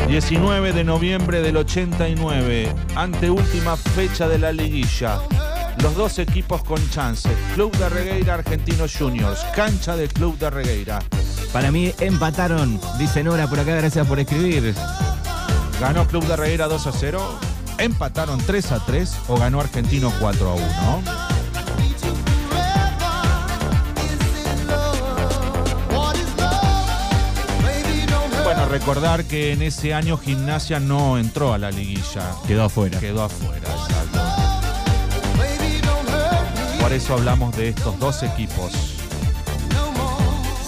19 0.07 0.73
de 0.73 0.85
noviembre 0.85 1.43
del 1.43 1.57
89, 1.57 2.73
anteúltima 2.95 3.77
fecha 3.77 4.29
de 4.29 4.39
la 4.39 4.53
liguilla. 4.53 5.19
Los 5.83 5.97
dos 5.97 6.21
equipos 6.21 6.63
con 6.63 6.79
chance. 6.91 7.29
Club 7.55 7.77
de 7.77 7.89
Regueira, 7.89 8.35
Argentinos 8.35 8.95
Juniors. 8.97 9.41
Cancha 9.57 9.97
de 9.97 10.07
Club 10.07 10.39
de 10.39 10.51
Regueira. 10.51 11.01
Para 11.55 11.71
mí 11.71 11.95
empataron, 12.01 12.81
dice 12.99 13.23
Nora 13.23 13.47
por 13.47 13.61
acá, 13.61 13.77
gracias 13.77 14.05
por 14.09 14.19
escribir. 14.19 14.75
Ganó 15.81 16.05
Club 16.05 16.27
de 16.27 16.35
Regueira 16.35 16.67
2 16.67 16.87
a 16.89 16.93
0. 16.93 17.39
Empataron 17.79 18.41
3 18.45 18.73
a 18.73 18.85
3 18.85 19.15
o 19.29 19.39
ganó 19.39 19.61
Argentino 19.61 20.13
4 20.19 20.51
a 20.51 20.55
1. 20.55 20.65
Bueno, 28.43 28.67
recordar 28.67 29.25
que 29.25 29.53
en 29.53 29.63
ese 29.63 29.95
año 29.95 30.19
Gimnasia 30.19 30.81
no 30.81 31.19
entró 31.19 31.55
a 31.55 31.59
la 31.59 31.71
liguilla. 31.71 32.33
Quedó 32.49 32.65
afuera. 32.65 32.99
Quedó 32.99 33.23
afuera, 33.23 33.59
exacto. 33.59 34.19
Por 36.81 36.93
eso 36.93 37.15
hablamos 37.15 37.57
de 37.57 37.69
estos 37.69 37.97
dos 38.01 38.25
equipos. 38.25 39.04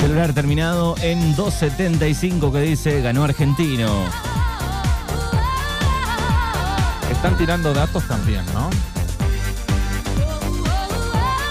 Celular 0.07 0.33
terminado 0.33 0.95
en 1.03 1.35
275 1.35 2.53
que 2.53 2.61
dice 2.61 3.01
ganó 3.01 3.25
Argentino. 3.25 4.05
Están 7.11 7.37
tirando 7.37 7.75
datos 7.75 8.07
también, 8.07 8.45
¿no? 8.55 8.71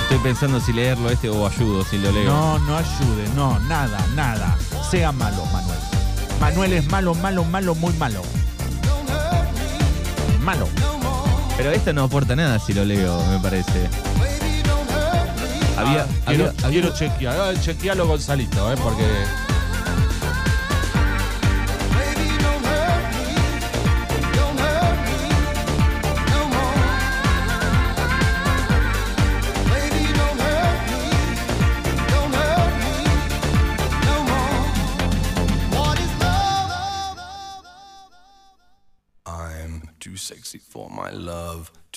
Estoy 0.03 0.19
pensando 0.19 0.61
si 0.61 0.71
leerlo 0.71 1.09
este 1.09 1.27
o 1.27 1.45
ayudo 1.45 1.83
si 1.83 1.97
lo 1.97 2.13
leo. 2.13 2.31
No, 2.31 2.59
no 2.59 2.77
ayude, 2.77 3.27
no, 3.35 3.59
nada, 3.59 3.99
nada. 4.15 4.57
Sea 4.89 5.11
malo, 5.11 5.45
Manuel. 5.47 5.79
Manuel 6.39 6.71
es 6.71 6.89
malo, 6.89 7.13
malo, 7.15 7.43
malo, 7.43 7.75
muy 7.75 7.91
malo. 7.95 8.21
Malo. 10.39 10.69
Pero 11.57 11.71
esto 11.71 11.91
no 11.91 12.03
aporta 12.03 12.37
nada 12.37 12.57
si 12.59 12.73
lo 12.73 12.85
leo, 12.85 13.21
me 13.25 13.37
parece. 13.37 13.89
Había, 15.77 16.03
Ah, 16.03 16.07
había- 16.25 16.25
quiero, 16.25 16.53
había- 16.63 16.69
quiero 16.69 16.89
chequear. 16.97 17.39
Ah, 17.39 17.53
chequealo, 17.61 18.07
Gonzalito, 18.07 18.71
¿eh? 18.71 18.75
porque. 18.81 19.03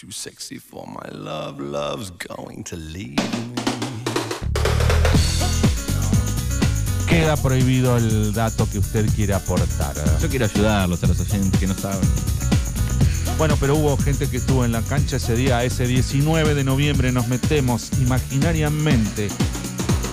Too 0.00 0.12
sexy 0.12 0.60
for 0.60 0.86
my 0.86 1.10
love. 1.10 1.58
Love's 1.58 2.12
going 2.12 2.62
to 2.62 2.76
leave 2.76 3.16
me. 3.16 3.54
Queda 7.08 7.36
prohibido 7.36 7.96
el 7.96 8.32
dato 8.32 8.68
que 8.70 8.78
usted 8.78 9.12
quiere 9.16 9.34
aportar. 9.34 9.96
Yo 10.22 10.28
quiero 10.28 10.44
ayudarlos 10.44 11.02
a 11.02 11.08
los 11.08 11.18
oyentes 11.18 11.58
que 11.58 11.66
no 11.66 11.74
saben. 11.74 12.08
Bueno, 13.38 13.56
pero 13.58 13.74
hubo 13.74 13.96
gente 13.96 14.28
que 14.28 14.36
estuvo 14.36 14.64
en 14.64 14.70
la 14.70 14.82
cancha 14.82 15.16
ese 15.16 15.34
día, 15.34 15.64
ese 15.64 15.88
19 15.88 16.54
de 16.54 16.62
noviembre. 16.62 17.10
Nos 17.10 17.26
metemos 17.26 17.90
imaginariamente 18.00 19.30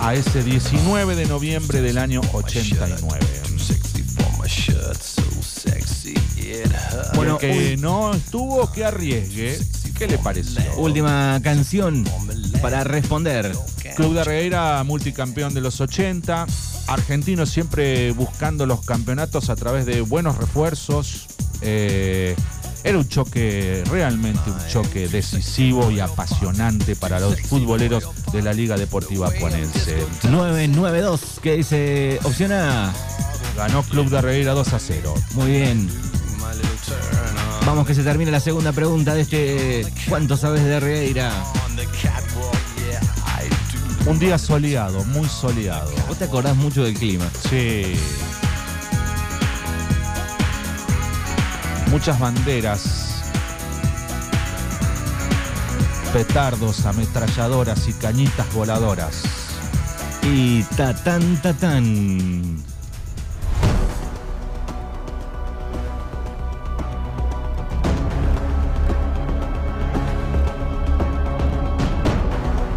a 0.00 0.14
ese 0.14 0.42
19 0.42 1.14
de 1.14 1.26
noviembre 1.26 1.80
del 1.80 1.98
año 1.98 2.22
89. 2.32 2.96
Too 3.44 3.56
sexy 3.56 4.02
for 4.02 4.26
my 4.42 4.48
shirt. 4.48 5.00
So 5.00 5.22
sexy 5.42 6.14
it 6.36 6.66
hurts. 6.72 7.12
Bueno, 7.14 7.36
Bueno, 7.36 7.38
que 7.38 7.76
no 7.76 8.14
estuvo, 8.14 8.72
que 8.72 8.84
arriesgue. 8.84 9.56
¿Qué 9.98 10.06
le 10.06 10.18
pareció? 10.18 10.62
Última 10.76 11.40
canción 11.42 12.04
para 12.60 12.84
responder. 12.84 13.56
Club 13.96 14.14
de 14.14 14.24
Regueira, 14.24 14.82
multicampeón 14.84 15.54
de 15.54 15.62
los 15.62 15.80
80. 15.80 16.46
Argentino 16.88 17.46
siempre 17.46 18.12
buscando 18.12 18.66
los 18.66 18.84
campeonatos 18.84 19.48
a 19.48 19.56
través 19.56 19.86
de 19.86 20.02
buenos 20.02 20.36
refuerzos. 20.36 21.26
Eh, 21.62 22.36
era 22.84 22.98
un 22.98 23.08
choque, 23.08 23.82
realmente 23.90 24.50
un 24.50 24.68
choque 24.68 25.08
decisivo 25.08 25.90
y 25.90 25.98
apasionante 25.98 26.94
para 26.94 27.18
los 27.18 27.40
futboleros 27.40 28.04
de 28.32 28.42
la 28.42 28.52
Liga 28.52 28.76
Deportiva 28.76 29.30
Ponense. 29.40 29.96
992, 30.30 31.40
que 31.42 31.56
dice 31.56 32.20
opción 32.22 32.52
A. 32.52 32.92
Ganó 33.56 33.82
Club 33.82 34.10
de 34.10 34.20
Regueira 34.20 34.52
2 34.52 34.72
a 34.74 34.78
0. 34.78 35.14
Muy 35.34 35.50
bien. 35.50 35.88
Vamos 37.66 37.84
que 37.84 37.94
se 37.96 38.04
termina 38.04 38.30
la 38.30 38.38
segunda 38.38 38.72
pregunta 38.72 39.12
de 39.12 39.22
este 39.22 39.86
¿Cuánto 40.08 40.36
sabes 40.36 40.62
de 40.62 40.80
do. 40.80 41.30
Un 44.06 44.20
día 44.20 44.38
soleado, 44.38 45.02
muy 45.06 45.28
soleado. 45.28 45.90
Vos 46.06 46.16
te 46.16 46.26
acordás 46.26 46.54
mucho 46.54 46.84
del 46.84 46.94
clima. 46.94 47.28
Sí. 47.50 47.96
Muchas 51.90 52.20
banderas. 52.20 53.24
Petardos, 56.12 56.86
ametralladoras 56.86 57.88
y 57.88 57.92
cañitas 57.94 58.46
voladoras. 58.54 59.24
Y 60.22 60.62
ta 60.76 60.94
tan 60.94 61.36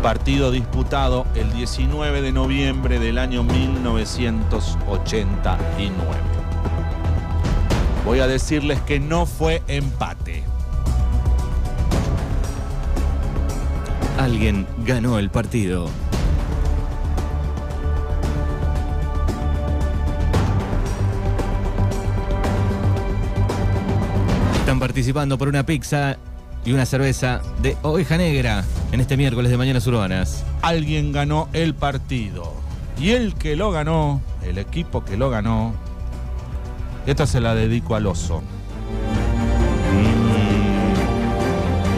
Partido 0.10 0.50
disputado 0.50 1.28
el 1.36 1.54
19 1.54 2.24
de 2.24 2.32
noviembre 2.32 2.98
del 2.98 3.20
año 3.20 3.44
1989. 3.44 5.60
Voy 8.04 8.20
a 8.20 8.26
decirles 8.26 8.82
que 8.82 9.00
no 9.00 9.28
fue 9.28 9.62
empate. 9.68 10.44
Alguien 14.18 14.66
ganó 14.84 15.20
el 15.20 15.30
partido. 15.30 15.88
Están 24.58 24.80
participando 24.80 25.38
por 25.38 25.50
una 25.50 25.68
pizza 25.68 26.18
y 26.66 26.72
una 26.72 26.88
cerveza 26.88 27.44
de 27.62 27.78
oveja 27.84 28.18
negra 28.18 28.66
en 28.92 29.00
este 29.00 29.18
miércoles 29.18 29.52
de 29.52 29.58
Mañanas 29.58 29.86
Urbanas. 29.88 30.44
Alguien 30.62 31.12
ganó 31.12 31.48
el 31.54 31.76
partido. 31.76 32.54
Y 33.00 33.12
el 33.12 33.36
que 33.36 33.56
lo 33.56 33.72
ganó, 33.72 34.22
el 34.44 34.58
equipo 34.58 35.06
que 35.06 35.16
lo 35.16 35.30
ganó, 35.30 35.74
esta 37.06 37.26
se 37.26 37.40
la 37.40 37.56
dedico 37.56 37.96
al 37.96 38.08
oso. 38.08 38.42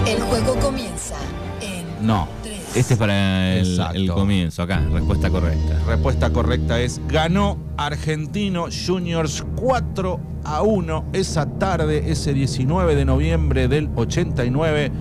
El 0.06 0.21
juego 0.21 0.56
comienza 0.60 1.15
en 1.62 2.06
No. 2.06 2.27
3, 2.43 2.75
Este 2.75 2.93
es 2.93 2.99
para 2.99 3.56
el, 3.56 3.80
el 3.95 4.12
comienzo, 4.12 4.62
acá, 4.62 4.82
respuesta 4.91 5.30
correcta. 5.30 5.80
Respuesta 5.88 6.30
correcta 6.30 6.80
es 6.80 7.01
ganó 7.08 7.58
Argentino 7.77 8.67
Juniors 8.86 9.43
4 9.56 10.19
a 10.43 10.62
1 10.62 11.06
esa 11.13 11.45
tarde, 11.45 12.12
ese 12.12 12.34
19 12.34 12.95
de 12.95 13.06
noviembre 13.06 13.67
del 13.67 13.89
89, 13.95 14.91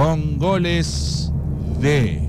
con 0.00 0.38
goles 0.38 1.30
de 1.78 2.22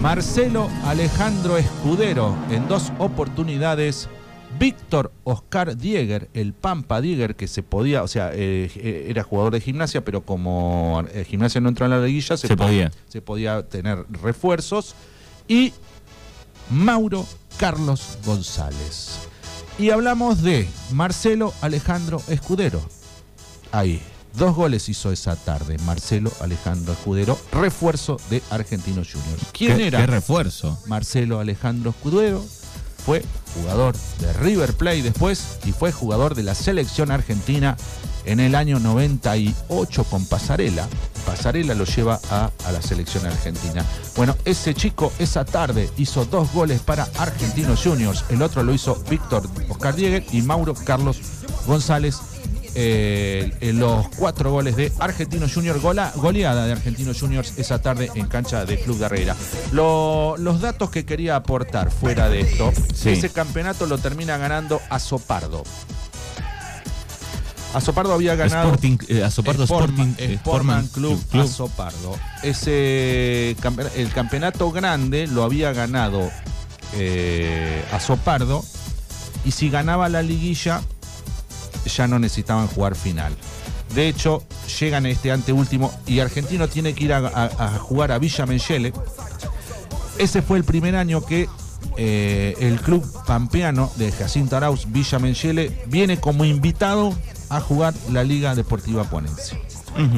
Marcelo 0.00 0.70
Alejandro 0.86 1.58
Escudero 1.58 2.34
en 2.48 2.66
dos 2.68 2.90
oportunidades. 2.98 4.08
Víctor 4.58 5.12
Oscar 5.24 5.76
Dieger, 5.76 6.30
el 6.32 6.54
Pampa 6.54 7.02
Dieger, 7.02 7.36
que 7.36 7.48
se 7.48 7.62
podía, 7.62 8.02
o 8.02 8.08
sea, 8.08 8.30
eh, 8.32 8.70
eh, 8.76 9.06
era 9.10 9.24
jugador 9.24 9.52
de 9.52 9.60
gimnasia, 9.60 10.06
pero 10.06 10.24
como 10.24 11.04
eh, 11.12 11.26
gimnasia 11.28 11.60
no 11.60 11.68
entró 11.68 11.84
en 11.84 11.90
la 11.90 12.00
liguilla, 12.00 12.34
Se 12.38 12.56
podía. 12.56 12.90
se 13.08 13.20
podía 13.20 13.68
tener 13.68 14.06
refuerzos. 14.22 14.94
Y 15.46 15.74
Mauro 16.70 17.26
Carlos 17.58 18.16
González. 18.24 19.18
Y 19.78 19.90
hablamos 19.90 20.40
de 20.40 20.66
Marcelo 20.92 21.52
Alejandro 21.60 22.22
Escudero. 22.28 22.80
Ahí, 23.70 24.00
dos 24.36 24.54
goles 24.54 24.88
hizo 24.88 25.12
esa 25.12 25.36
tarde 25.36 25.78
Marcelo 25.78 26.30
Alejandro 26.40 26.92
Escudero, 26.92 27.38
refuerzo 27.52 28.16
de 28.30 28.42
Argentinos 28.50 29.08
Juniors. 29.12 29.42
¿Quién 29.52 29.76
¿Qué, 29.76 29.86
era? 29.88 30.00
qué 30.00 30.06
refuerzo? 30.06 30.78
Marcelo 30.86 31.40
Alejandro 31.40 31.90
Escudero 31.90 32.44
fue 33.04 33.22
jugador 33.54 33.94
de 34.20 34.32
River 34.34 34.72
Plate 34.74 35.02
después 35.02 35.58
y 35.64 35.72
fue 35.72 35.92
jugador 35.92 36.34
de 36.34 36.42
la 36.42 36.54
selección 36.54 37.10
argentina 37.10 37.76
en 38.24 38.40
el 38.40 38.54
año 38.54 38.78
98 38.80 40.04
con 40.04 40.24
Pasarela. 40.26 40.88
Pasarela 41.26 41.74
lo 41.74 41.84
lleva 41.84 42.18
a, 42.30 42.50
a 42.66 42.72
la 42.72 42.80
selección 42.82 43.26
argentina. 43.26 43.84
Bueno, 44.16 44.34
ese 44.44 44.74
chico 44.74 45.12
esa 45.18 45.44
tarde 45.44 45.90
hizo 45.98 46.24
dos 46.24 46.52
goles 46.52 46.80
para 46.80 47.06
Argentinos 47.18 47.82
Juniors. 47.84 48.24
El 48.30 48.42
otro 48.42 48.62
lo 48.62 48.72
hizo 48.72 48.96
Víctor 49.10 49.48
Oscar 49.68 49.94
Dieguer 49.94 50.24
y 50.32 50.40
Mauro 50.42 50.74
Carlos 50.74 51.18
González. 51.66 52.16
Eh, 52.76 53.52
los 53.74 54.08
cuatro 54.16 54.50
goles 54.50 54.74
de 54.76 54.92
Argentinos 54.98 55.52
Juniors, 55.54 55.80
gola- 55.80 56.12
goleada 56.16 56.66
de 56.66 56.72
Argentinos 56.72 57.20
Juniors 57.20 57.52
esa 57.56 57.80
tarde 57.80 58.10
en 58.14 58.26
cancha 58.26 58.64
de 58.64 58.80
Club 58.80 58.98
de 58.98 59.06
Herrera. 59.06 59.36
Lo- 59.72 60.36
los 60.38 60.60
datos 60.60 60.90
que 60.90 61.04
quería 61.04 61.36
aportar 61.36 61.90
fuera 61.90 62.28
de 62.28 62.40
esto, 62.40 62.72
Sí. 62.94 63.10
ese 63.10 63.30
campeonato 63.30 63.86
lo 63.86 63.98
termina 63.98 64.36
ganando 64.38 64.80
Azopardo. 64.90 65.62
Azopardo 67.74 68.12
había 68.12 68.36
ganado 68.36 68.66
Sporting, 68.68 68.98
eh, 69.08 69.24
Azopardo 69.24 69.64
Sportman, 69.64 70.14
eh, 70.18 70.36
Sportman 70.38 70.84
Sportman 70.84 70.86
Club, 70.88 71.28
Club. 71.28 71.42
Azopardo. 71.44 72.16
Ese 72.44 73.56
el 73.96 74.10
campeonato 74.12 74.70
grande 74.70 75.26
lo 75.26 75.42
había 75.42 75.72
ganado 75.72 76.30
eh, 76.92 77.82
Azopardo 77.92 78.64
y 79.44 79.50
si 79.50 79.70
ganaba 79.70 80.08
la 80.08 80.22
liguilla 80.22 80.82
ya 81.90 82.06
no 82.06 82.18
necesitaban 82.18 82.66
jugar 82.68 82.94
final. 82.94 83.34
De 83.94 84.08
hecho, 84.08 84.42
llegan 84.80 85.06
a 85.06 85.10
este 85.10 85.30
anteúltimo 85.30 85.92
y 86.06 86.20
Argentino 86.20 86.68
tiene 86.68 86.94
que 86.94 87.04
ir 87.04 87.12
a, 87.12 87.78
jugar 87.78 88.12
a 88.12 88.18
Villa 88.18 88.46
Menchele. 88.46 88.92
Ese 90.18 90.42
fue 90.42 90.58
el 90.58 90.64
primer 90.64 90.96
año 90.96 91.24
que 91.24 91.48
eh, 91.96 92.56
el 92.60 92.80
club 92.80 93.04
pampeano 93.26 93.90
de 93.96 94.10
Jacinto 94.10 94.56
Arauz, 94.56 94.86
Villa 94.88 95.18
Menchele, 95.18 95.84
viene 95.86 96.18
como 96.18 96.44
invitado 96.44 97.14
a 97.50 97.60
jugar 97.60 97.94
la 98.10 98.24
Liga 98.24 98.54
Deportiva 98.54 99.04
Ponense. 99.04 99.60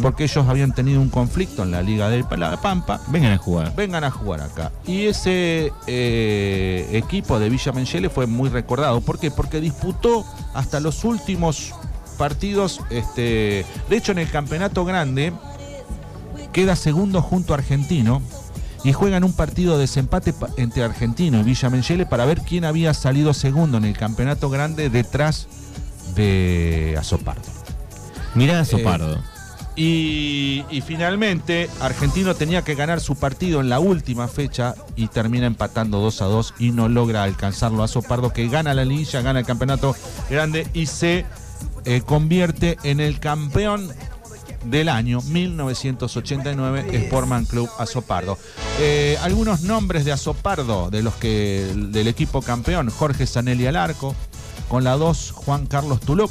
Porque 0.00 0.24
ellos 0.24 0.46
habían 0.48 0.74
tenido 0.74 1.00
un 1.00 1.10
conflicto 1.10 1.62
en 1.62 1.70
la 1.70 1.82
Liga 1.82 2.08
de 2.08 2.24
La 2.38 2.60
Pampa 2.60 3.00
Vengan 3.08 3.32
a 3.32 3.38
jugar. 3.38 3.74
vengan 3.76 4.04
a 4.04 4.10
jugar 4.10 4.40
acá. 4.40 4.72
Y 4.86 5.06
ese 5.06 5.72
eh, 5.86 6.88
equipo 6.92 7.38
de 7.38 7.50
Villa 7.50 7.72
Menchele 7.72 8.08
fue 8.08 8.26
muy 8.26 8.48
recordado. 8.48 9.00
¿Por 9.02 9.18
qué? 9.18 9.30
Porque 9.30 9.60
disputó 9.60 10.24
hasta 10.54 10.80
los 10.80 11.04
últimos 11.04 11.74
partidos. 12.16 12.80
Este, 12.90 13.66
de 13.90 13.96
hecho, 13.96 14.12
en 14.12 14.18
el 14.18 14.30
campeonato 14.30 14.84
grande 14.84 15.32
queda 16.52 16.74
segundo 16.74 17.20
junto 17.20 17.52
a 17.52 17.58
Argentino 17.58 18.22
y 18.82 18.92
juegan 18.94 19.24
un 19.24 19.32
partido 19.34 19.74
de 19.74 19.80
desempate 19.80 20.32
pa- 20.32 20.48
entre 20.56 20.84
Argentino 20.84 21.38
y 21.40 21.42
Villa 21.42 21.68
Menchele 21.68 22.06
para 22.06 22.24
ver 22.24 22.40
quién 22.40 22.64
había 22.64 22.94
salido 22.94 23.34
segundo 23.34 23.76
en 23.76 23.84
el 23.84 23.96
campeonato 23.98 24.48
grande 24.48 24.88
detrás 24.88 25.48
de 26.14 26.96
Azopardo. 26.98 27.42
Mirá 28.34 28.60
a 28.60 28.64
Sopardo. 28.64 29.18
Y, 29.76 30.64
y 30.70 30.80
finalmente, 30.80 31.68
Argentino 31.80 32.34
tenía 32.34 32.62
que 32.62 32.74
ganar 32.74 33.00
su 33.00 33.14
partido 33.14 33.60
en 33.60 33.68
la 33.68 33.78
última 33.78 34.26
fecha 34.26 34.74
y 34.96 35.08
termina 35.08 35.46
empatando 35.46 36.00
2 36.00 36.22
a 36.22 36.24
2 36.24 36.54
y 36.58 36.70
no 36.70 36.88
logra 36.88 37.22
alcanzarlo 37.22 37.82
a 37.82 37.88
Sopardo, 37.88 38.32
que 38.32 38.48
gana 38.48 38.72
la 38.72 38.86
liguilla, 38.86 39.20
gana 39.20 39.40
el 39.40 39.46
campeonato 39.46 39.94
grande 40.30 40.66
y 40.72 40.86
se 40.86 41.26
eh, 41.84 42.02
convierte 42.04 42.78
en 42.82 43.00
el 43.00 43.20
campeón 43.20 43.92
del 44.64 44.88
año 44.88 45.20
1989, 45.22 47.06
Sportman 47.06 47.44
Club 47.44 47.68
Azopardo. 47.78 48.38
Eh, 48.80 49.16
algunos 49.22 49.62
nombres 49.62 50.04
de 50.04 50.12
Azopardo, 50.12 50.90
de 50.90 51.02
los 51.02 51.14
que 51.14 51.72
del 51.74 52.08
equipo 52.08 52.42
campeón, 52.42 52.90
Jorge 52.90 53.26
Sanelli 53.26 53.66
al 53.66 53.76
arco, 53.76 54.14
con 54.68 54.84
la 54.84 54.96
2 54.96 55.32
Juan 55.32 55.66
Carlos 55.66 56.00
Tuluc, 56.00 56.30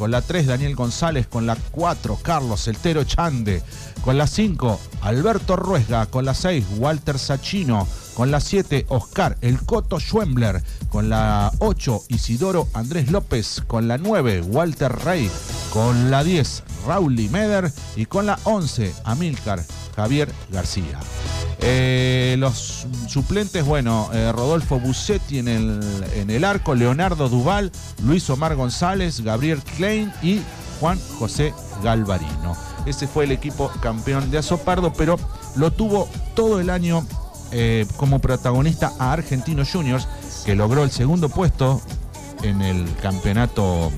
con 0.00 0.10
la 0.10 0.22
3 0.22 0.46
Daniel 0.46 0.74
González, 0.74 1.26
con 1.26 1.44
la 1.44 1.54
4 1.54 2.20
Carlos 2.22 2.66
Eltero 2.68 3.04
Chande, 3.04 3.62
con 4.00 4.16
la 4.16 4.26
5 4.26 4.78
Alberto 5.02 5.56
Ruesga, 5.56 6.06
con 6.06 6.24
la 6.24 6.32
6 6.32 6.64
Walter 6.78 7.18
Sachino, 7.18 7.86
con 8.14 8.30
la 8.30 8.40
7 8.40 8.86
Oscar 8.88 9.36
El 9.42 9.62
Coto 9.62 10.00
Schwembler, 10.00 10.62
con 10.88 11.10
la 11.10 11.52
8 11.58 12.04
Isidoro 12.08 12.66
Andrés 12.72 13.10
López, 13.10 13.62
con 13.66 13.88
la 13.88 13.98
9 13.98 14.40
Walter 14.40 14.90
Rey, 14.90 15.30
con 15.70 16.10
la 16.10 16.24
10 16.24 16.62
Rauli 16.86 17.28
Meder 17.28 17.70
y 17.94 18.06
con 18.06 18.24
la 18.24 18.38
11 18.44 18.94
Amílcar 19.04 19.62
Javier 19.94 20.32
García. 20.50 20.98
Eh, 21.62 22.36
los 22.38 22.86
suplentes, 23.06 23.64
bueno, 23.64 24.08
eh, 24.12 24.32
Rodolfo 24.32 24.80
Bussetti 24.80 25.38
en 25.38 25.48
el, 25.48 25.80
en 26.14 26.30
el 26.30 26.44
arco, 26.44 26.74
Leonardo 26.74 27.28
Duval, 27.28 27.70
Luis 28.02 28.28
Omar 28.30 28.54
González, 28.56 29.20
Gabriel 29.20 29.60
Klein 29.76 30.10
y 30.22 30.40
Juan 30.80 30.98
José 31.18 31.52
Galvarino. 31.84 32.56
Ese 32.86 33.06
fue 33.06 33.24
el 33.24 33.32
equipo 33.32 33.70
campeón 33.82 34.30
de 34.30 34.38
Azopardo, 34.38 34.92
pero 34.94 35.18
lo 35.56 35.70
tuvo 35.70 36.08
todo 36.34 36.60
el 36.60 36.70
año 36.70 37.06
eh, 37.52 37.86
como 37.96 38.20
protagonista 38.20 38.92
a 38.98 39.12
Argentinos 39.12 39.70
Juniors, 39.70 40.08
que 40.46 40.54
logró 40.54 40.82
el 40.82 40.90
segundo 40.90 41.28
puesto 41.28 41.82
en 42.42 42.62
el 42.62 42.86
campeonato 43.02 43.90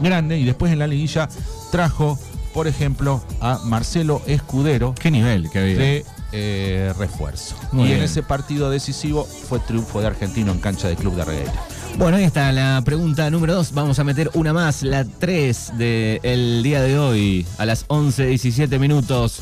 grande 0.00 0.38
y 0.38 0.44
después 0.44 0.72
en 0.72 0.80
la 0.80 0.88
liguilla 0.88 1.28
trajo, 1.70 2.18
por 2.52 2.66
ejemplo, 2.66 3.22
a 3.40 3.60
Marcelo 3.64 4.22
Escudero 4.26 4.94
Qué 4.98 5.10
nivel 5.10 5.50
que 5.50 5.58
había. 5.60 5.78
de 5.78 6.04
eh, 6.36 6.92
refuerzo. 6.98 7.54
Muy 7.70 7.88
y 7.88 7.92
en 7.92 8.02
ese 8.02 8.24
partido 8.24 8.68
decisivo 8.68 9.24
fue 9.24 9.60
triunfo 9.60 10.00
de 10.00 10.08
Argentino 10.08 10.50
en 10.50 10.58
cancha 10.58 10.88
de 10.88 10.96
Club 10.96 11.14
de 11.14 11.24
Regueira. 11.24 11.52
Bueno, 11.96 12.16
ahí 12.16 12.24
está 12.24 12.50
la 12.50 12.82
pregunta 12.84 13.30
número 13.30 13.54
2. 13.54 13.72
Vamos 13.72 14.00
a 14.00 14.04
meter 14.04 14.28
una 14.34 14.52
más, 14.52 14.82
la 14.82 15.04
3 15.04 15.78
del 15.78 16.64
día 16.64 16.82
de 16.82 16.98
hoy, 16.98 17.46
a 17.56 17.66
las 17.66 17.86
11.17 17.86 18.80
minutos. 18.80 19.40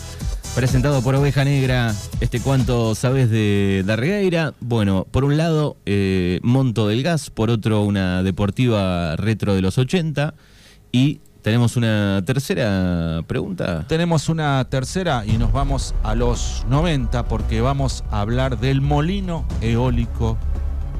Presentado 0.54 1.00
por 1.00 1.14
Oveja 1.14 1.44
Negra, 1.46 1.94
este 2.20 2.38
cuánto 2.38 2.94
sabes 2.94 3.30
de 3.30 3.84
Darregueira. 3.86 4.52
Bueno, 4.60 5.06
por 5.10 5.24
un 5.24 5.38
lado, 5.38 5.78
eh, 5.86 6.40
Monto 6.42 6.88
del 6.88 7.02
Gas, 7.02 7.30
por 7.30 7.48
otro, 7.48 7.80
una 7.84 8.22
deportiva 8.22 9.16
retro 9.16 9.54
de 9.54 9.62
los 9.62 9.78
80. 9.78 10.34
Y 10.92 11.20
tenemos 11.42 11.76
una 11.76 12.22
tercera 12.24 13.22
pregunta. 13.26 13.84
Tenemos 13.88 14.28
una 14.28 14.64
tercera 14.68 15.24
y 15.26 15.38
nos 15.38 15.52
vamos 15.52 15.94
a 16.02 16.14
los 16.14 16.64
90 16.68 17.24
porque 17.24 17.60
vamos 17.60 18.04
a 18.10 18.20
hablar 18.20 18.58
del 18.58 18.80
molino 18.80 19.44
eólico 19.60 20.38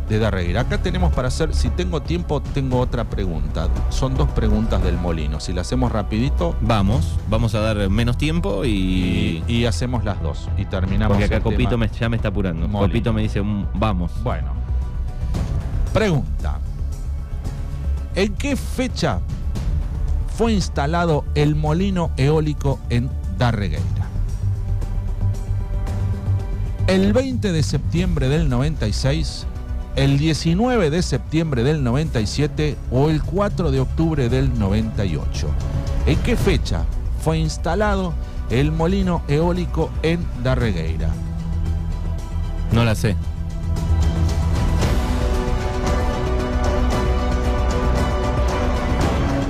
de 0.09 0.19
Darreguera. 0.19 0.63
Acá 0.63 0.79
tenemos 0.83 1.13
para 1.15 1.29
hacer, 1.29 1.55
si 1.55 1.71
tengo 1.71 2.03
tiempo, 2.03 2.43
tengo 2.43 2.81
otra 2.81 3.05
pregunta. 3.09 3.69
Son 3.91 4.17
dos 4.17 4.29
preguntas 4.31 4.83
del 4.83 4.97
molino. 4.99 5.39
Si 5.41 5.53
la 5.53 5.61
hacemos 5.63 5.93
rapidito 5.93 6.57
Vamos, 6.61 7.19
vamos 7.31 7.55
a 7.55 7.61
dar 7.61 7.89
menos 7.89 8.19
tiempo 8.19 8.65
y. 8.65 9.43
y, 9.47 9.55
y 9.59 9.65
hacemos 9.67 10.05
las 10.05 10.21
dos 10.21 10.49
y 10.59 10.65
terminamos. 10.67 11.17
porque 11.17 11.27
acá 11.27 11.37
el 11.37 11.43
Copito 11.43 11.71
tema. 11.71 11.87
me, 11.87 11.99
ya 11.99 12.09
me 12.09 12.17
está 12.17 12.29
apurando. 12.29 12.67
Molino. 12.69 12.89
Copito 12.89 13.13
me 13.13 13.23
dice, 13.23 13.41
"Mm, 13.41 13.67
vamos. 13.75 14.11
Bueno. 14.25 14.53
Pregunta. 15.93 16.59
¿En 18.15 18.35
qué 18.35 18.57
fecha 18.57 19.21
fue 20.37 20.53
instalado 20.53 21.25
el 21.35 21.55
molino 21.55 22.11
eólico 22.17 22.79
en 22.91 23.11
Darregueira? 23.39 24.09
¿El 26.87 27.13
20 27.13 27.53
de 27.53 27.63
septiembre 27.63 28.29
del 28.29 28.49
96, 28.49 29.47
el 29.97 30.19
19 30.19 30.91
de 30.91 31.03
septiembre 31.03 31.63
del 31.63 31.85
97 31.85 32.77
o 32.91 33.09
el 33.09 33.23
4 33.23 33.71
de 33.71 33.81
octubre 33.81 34.29
del 34.29 34.59
98? 34.59 35.49
¿En 36.07 36.19
qué 36.19 36.37
fecha 36.37 36.85
fue 37.23 37.39
instalado 37.39 38.13
el 38.51 38.73
molino 38.73 39.23
eólico 39.29 39.91
en 40.03 40.27
Darregueira? 40.43 41.11
No 42.73 42.85
la 42.85 42.95
sé. 42.95 43.17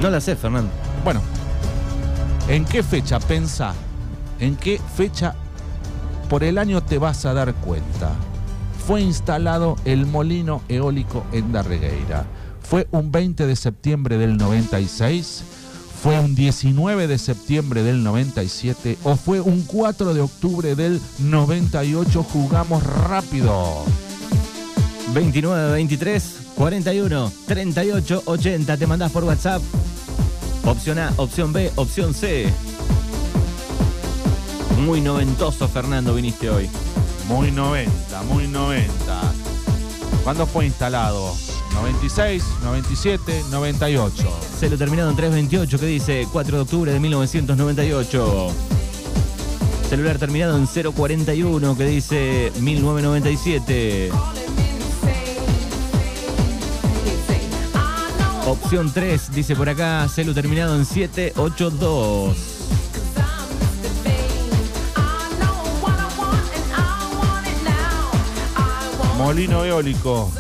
No 0.03 0.11
la 0.11 0.21
sé, 0.21 0.35
Fernando. 0.35 0.69
Bueno, 1.05 1.23
¿en 2.49 2.65
qué 2.65 2.83
fecha? 2.83 3.21
Pensá. 3.21 3.73
¿En 4.41 4.57
qué 4.57 4.81
fecha 4.97 5.37
por 6.29 6.43
el 6.43 6.59
año 6.59 6.83
te 6.83 6.99
vas 6.99 7.25
a 7.25 7.33
dar 7.35 7.55
cuenta? 7.55 8.11
Fue 8.85 9.01
instalado 9.01 9.77
el 9.85 10.07
molino 10.07 10.61
eólico 10.69 11.25
en 11.31 11.53
Darregueira. 11.53 12.27
¿Fue 12.61 12.89
un 12.91 13.13
20 13.13 13.47
de 13.47 13.55
septiembre 13.55 14.19
del 14.19 14.39
96? 14.39 15.45
¿Fue 16.03 16.19
un 16.19 16.35
19 16.35 17.07
de 17.07 17.19
septiembre 17.19 17.85
del 17.85 18.03
97? 18.03 18.99
¿O 19.05 19.15
fue 19.15 19.41
un 19.41 19.63
4 19.63 20.15
de 20.15 20.21
octubre 20.21 20.75
del 20.75 21.01
98? 21.21 22.25
Jugamos 22.25 22.83
rápido. 22.83 23.85
29, 25.15 25.73
23, 25.75 26.37
41, 26.57 27.33
38, 27.47 28.23
80. 28.27 28.77
Te 28.77 28.87
mandás 28.89 29.13
por 29.13 29.23
WhatsApp. 29.23 29.63
Opción 30.65 30.99
A, 30.99 31.13
opción 31.17 31.53
B, 31.53 31.73
opción 31.75 32.15
C. 32.15 32.47
Muy 34.85 35.01
noventoso, 35.01 35.67
Fernando, 35.69 36.15
viniste 36.15 36.49
hoy. 36.51 36.71
Muy 37.27 37.51
90, 37.51 38.23
muy 38.25 38.47
90. 38.47 38.93
¿Cuándo 40.23 40.47
fue 40.47 40.67
instalado? 40.67 41.35
96, 41.75 42.45
97, 42.63 43.45
98. 43.51 44.39
Celo 44.59 44.79
terminado 44.79 45.11
en 45.11 45.17
328, 45.17 45.79
que 45.81 45.87
dice 45.87 46.29
4 46.31 46.57
de 46.57 46.63
octubre 46.63 46.93
de 46.93 47.01
1998. 47.01 48.49
Celular 49.89 50.19
terminado 50.19 50.57
en 50.57 50.67
041, 50.67 51.77
que 51.77 51.85
dice 51.85 52.53
1997. 52.61 54.11
Opción 58.53 58.93
3, 58.93 59.33
dice 59.33 59.57
por 59.57 59.67
acá, 59.71 60.07
celu 60.11 60.35
terminado 60.35 60.77
en 60.77 60.85
782. 60.85 62.37
Molino 69.17 69.65
eólico. 69.65 70.31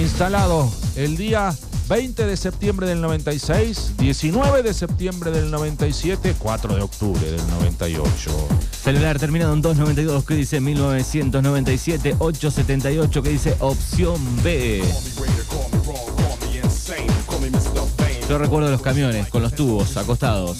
Instalado 0.00 0.70
el 0.94 1.16
día 1.16 1.52
20 1.88 2.24
de 2.24 2.36
septiembre 2.36 2.86
del 2.86 3.00
96, 3.00 3.94
19 3.98 4.62
de 4.62 4.72
septiembre 4.72 5.32
del 5.32 5.50
97, 5.50 6.36
4 6.38 6.76
de 6.76 6.82
octubre 6.82 7.32
del 7.32 7.50
98. 7.50 8.30
Celular 8.70 9.18
terminado 9.18 9.54
en 9.54 9.60
292, 9.60 10.24
que 10.24 10.34
dice 10.34 10.60
1997. 10.60 12.14
878, 12.20 13.22
que 13.24 13.28
dice 13.28 13.56
opción 13.58 14.20
B. 14.44 14.84
Yo 18.30 18.38
recuerdo 18.38 18.70
los 18.70 18.80
camiones 18.80 19.26
con 19.26 19.42
los 19.42 19.52
tubos 19.54 19.96
acostados. 19.96 20.58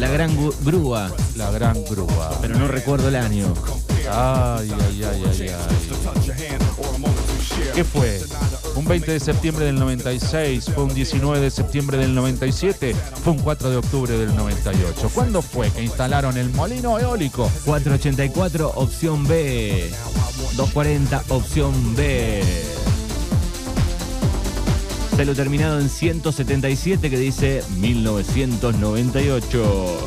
La 0.00 0.08
gran 0.08 0.36
grúa, 0.64 1.12
La 1.36 1.48
gran 1.52 1.84
grúa. 1.84 2.36
pero 2.40 2.58
no 2.58 2.66
recuerdo 2.66 3.06
el 3.06 3.14
año. 3.14 3.54
Ay, 4.10 4.68
ay, 4.68 5.04
ay, 5.04 5.22
ay, 5.30 5.48
ay. 5.48 6.30
¿Qué 7.72 7.84
fue? 7.84 8.20
¿Un 8.74 8.84
20 8.84 9.12
de 9.12 9.20
septiembre 9.20 9.66
del 9.66 9.78
96? 9.78 10.72
¿Fue 10.74 10.82
un 10.82 10.92
19 10.92 11.38
de 11.38 11.52
septiembre 11.52 11.98
del 11.98 12.16
97? 12.16 12.96
¿Fue 13.22 13.32
un 13.32 13.38
4 13.38 13.70
de 13.70 13.76
octubre 13.76 14.18
del 14.18 14.34
98? 14.34 15.12
¿Cuándo 15.14 15.40
fue 15.40 15.70
que 15.70 15.84
instalaron 15.84 16.36
el 16.36 16.50
molino 16.50 16.98
eólico? 16.98 17.48
484, 17.64 18.72
opción 18.74 19.24
B. 19.28 19.88
240, 20.56 21.22
opción 21.28 21.94
B. 21.94 22.42
Celo 25.18 25.34
terminado 25.34 25.80
en 25.80 25.90
177 25.90 27.10
que 27.10 27.18
dice 27.18 27.64
1998. 27.78 29.98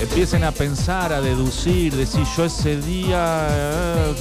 Empiecen 0.00 0.44
a 0.44 0.52
pensar, 0.52 1.12
a 1.12 1.20
deducir, 1.20 1.96
decir 1.96 2.22
yo 2.36 2.44
ese 2.44 2.80
día 2.80 3.48
eh, 3.50 4.14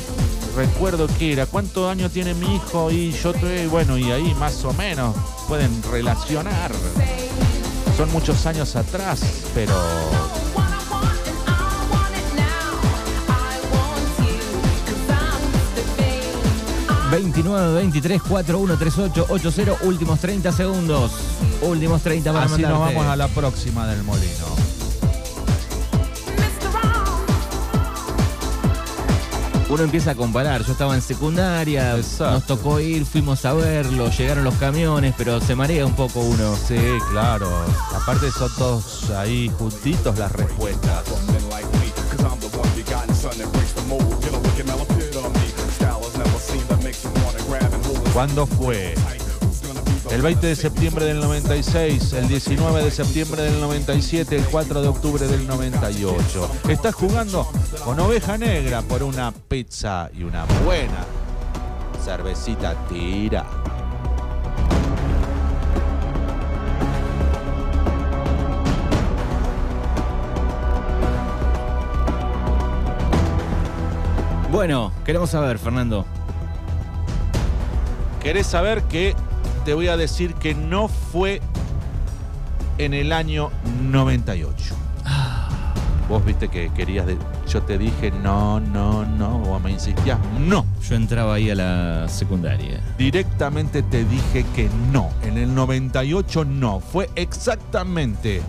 recuerdo 0.55 1.05
que 1.19 1.33
era, 1.33 1.45
cuántos 1.45 1.91
años 1.91 2.11
tiene 2.11 2.33
mi 2.33 2.55
hijo 2.55 2.89
y 2.89 3.11
yo 3.11 3.33
tuve, 3.33 3.67
bueno, 3.67 3.99
y 3.99 4.11
ahí 4.11 4.33
más 4.33 4.65
o 4.65 4.73
menos 4.73 5.15
pueden 5.47 5.83
relacionar. 5.91 6.71
Son 7.95 8.11
muchos 8.11 8.47
años 8.47 8.75
atrás, 8.75 9.43
pero 9.53 9.75
29 17.13 17.73
23 17.75 18.21
4138 18.23 19.27
80 19.29 19.85
últimos 19.85 20.19
30 20.19 20.51
segundos. 20.51 21.11
Últimos 21.61 22.01
30 22.01 22.33
para 22.33 22.45
Así 22.45 22.63
nos 22.63 22.79
vamos 22.79 23.05
a 23.05 23.15
la 23.15 23.27
próxima 23.27 23.85
del 23.85 24.01
molino. 24.03 24.73
Uno 29.69 29.83
empieza 29.83 30.11
a 30.11 30.15
comparar. 30.15 30.63
Yo 30.63 30.71
estaba 30.71 30.95
en 30.95 31.01
secundaria, 31.03 31.95
Exacto. 31.95 32.31
nos 32.31 32.45
tocó 32.45 32.79
ir, 32.79 33.05
fuimos 33.05 33.45
a 33.45 33.53
verlo, 33.53 34.09
llegaron 34.09 34.43
los 34.43 34.55
camiones, 34.55 35.13
pero 35.15 35.39
se 35.39 35.55
marea 35.55 35.85
un 35.85 35.93
poco 35.93 36.19
uno. 36.19 36.55
Sí, 36.67 36.77
claro. 37.11 37.47
Aparte 37.95 38.31
son 38.31 38.51
todos 38.55 39.09
ahí 39.11 39.51
juntitos 39.57 40.17
las 40.17 40.31
respuestas. 40.31 41.03
¿Cuándo 48.13 48.45
fue? 48.45 48.93
El 50.11 50.21
20 50.21 50.45
de 50.45 50.55
septiembre 50.55 51.05
del 51.05 51.19
96, 51.19 52.13
el 52.13 52.27
19 52.27 52.83
de 52.83 52.91
septiembre 52.91 53.41
del 53.41 53.59
97, 53.59 54.35
el 54.35 54.45
4 54.45 54.83
de 54.83 54.87
octubre 54.87 55.25
del 55.25 55.47
98. 55.47 56.51
Estás 56.69 56.93
jugando 56.93 57.49
con 57.83 57.99
Oveja 57.99 58.37
Negra 58.37 58.83
por 58.83 59.01
una 59.01 59.31
pizza 59.31 60.11
y 60.13 60.21
una 60.23 60.45
buena 60.63 61.05
cervecita 62.05 62.75
tira. 62.87 63.47
Bueno, 74.51 74.91
queremos 75.03 75.31
saber, 75.31 75.57
Fernando. 75.57 76.05
¿Querés 78.23 78.47
saber 78.47 78.83
que 78.83 79.15
te 79.65 79.73
voy 79.73 79.87
a 79.87 79.97
decir 79.97 80.33
que 80.35 80.55
no 80.55 80.87
fue 80.87 81.41
en 82.77 82.93
el 82.93 83.11
año 83.11 83.49
98? 83.83 84.75
Vos 86.09 86.23
viste 86.25 86.47
que 86.49 86.69
querías, 86.73 87.05
de- 87.05 87.17
yo 87.47 87.61
te 87.63 87.77
dije 87.77 88.11
no, 88.11 88.59
no, 88.59 89.05
no, 89.05 89.39
vos 89.39 89.61
me 89.61 89.71
insistías 89.71 90.19
no. 90.39 90.65
Yo 90.87 90.95
entraba 90.95 91.35
ahí 91.35 91.49
a 91.49 91.55
la 91.55 92.07
secundaria. 92.09 92.81
Directamente 92.97 93.81
te 93.83 94.03
dije 94.05 94.45
que 94.55 94.69
no, 94.91 95.09
en 95.23 95.37
el 95.37 95.53
98 95.55 96.45
no, 96.45 96.79
fue 96.81 97.09
exactamente 97.15 98.41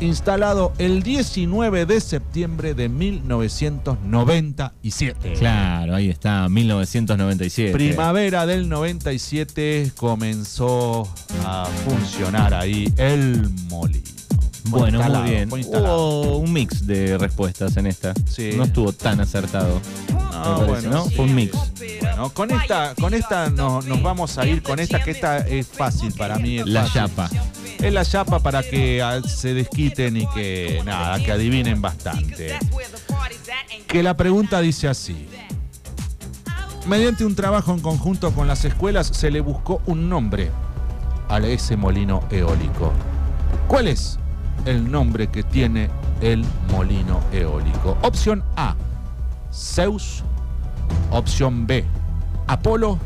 instalado 0.00 0.72
el 0.78 1.02
19 1.02 1.86
de 1.86 2.00
septiembre 2.00 2.74
de 2.74 2.88
1997. 2.88 5.34
Claro, 5.38 5.94
ahí 5.94 6.08
está, 6.10 6.48
1997. 6.48 7.72
Primavera 7.72 8.46
del 8.46 8.68
97 8.68 9.92
comenzó 9.96 11.08
a 11.44 11.66
funcionar 11.84 12.54
ahí 12.54 12.92
el 12.96 13.48
molino. 13.70 14.02
Fue 14.70 14.78
Bueno, 14.78 15.02
muy 15.02 15.28
bien. 15.28 15.48
Hubo 15.52 16.36
un 16.38 16.52
mix 16.52 16.86
de 16.86 17.18
respuestas 17.18 17.76
en 17.76 17.88
esta. 17.88 18.14
Sí. 18.30 18.52
No 18.56 18.62
estuvo 18.64 18.92
tan 18.92 19.18
acertado. 19.20 19.80
me 20.08 20.14
parece, 20.24 20.64
bueno, 20.66 20.90
¿no? 20.90 21.04
Fue 21.10 21.24
un 21.24 21.34
mix. 21.34 21.52
Bueno, 22.00 22.30
con 22.30 22.50
esta, 22.52 22.94
con 22.94 23.12
esta 23.12 23.50
no- 23.50 23.82
nos 23.82 24.00
vamos 24.02 24.38
a 24.38 24.46
ir 24.46 24.62
con 24.62 24.78
esta, 24.78 25.02
que 25.02 25.10
esta 25.10 25.38
es 25.38 25.66
fácil 25.66 26.12
para 26.12 26.38
mí. 26.38 26.58
es 26.60 26.66
La 26.66 26.82
fácil. 26.82 26.94
chapa. 26.94 27.28
Es 27.82 27.92
la 27.92 28.04
chapa 28.04 28.38
para 28.38 28.62
que 28.62 29.02
ah, 29.02 29.20
se 29.22 29.54
desquiten 29.54 30.16
y 30.16 30.26
que 30.28 30.80
nada, 30.84 31.18
que 31.18 31.32
adivinen 31.32 31.82
bastante. 31.82 32.56
Que 33.88 34.04
la 34.04 34.16
pregunta 34.16 34.60
dice 34.60 34.86
así. 34.86 35.26
Mediante 36.86 37.24
un 37.24 37.34
trabajo 37.34 37.72
en 37.72 37.80
conjunto 37.80 38.32
con 38.32 38.46
las 38.46 38.64
escuelas 38.64 39.08
se 39.08 39.32
le 39.32 39.40
buscó 39.40 39.82
un 39.86 40.08
nombre 40.08 40.52
a 41.28 41.38
ese 41.38 41.76
molino 41.76 42.22
eólico. 42.30 42.92
¿Cuál 43.66 43.88
es 43.88 44.16
el 44.64 44.88
nombre 44.88 45.26
que 45.26 45.42
tiene 45.42 45.90
el 46.20 46.44
molino 46.70 47.20
eólico? 47.32 47.98
Opción 48.02 48.44
A, 48.54 48.76
Zeus. 49.52 50.22
Opción 51.10 51.66
B, 51.66 51.84
Apolo. 52.46 52.96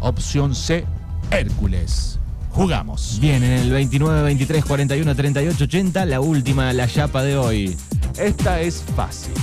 Opción 0.00 0.54
C, 0.54 0.84
Hércules. 1.30 2.19
Jugamos. 2.50 3.18
Bien, 3.20 3.42
en 3.42 3.52
el 3.52 3.70
29, 3.70 4.22
23, 4.22 4.64
41, 4.64 5.14
38, 5.14 5.64
80, 5.64 6.06
la 6.06 6.20
última, 6.20 6.72
la 6.72 6.88
chapa 6.88 7.22
de 7.22 7.36
hoy. 7.36 7.76
Esta 8.18 8.60
es 8.60 8.82
fácil. 8.96 9.34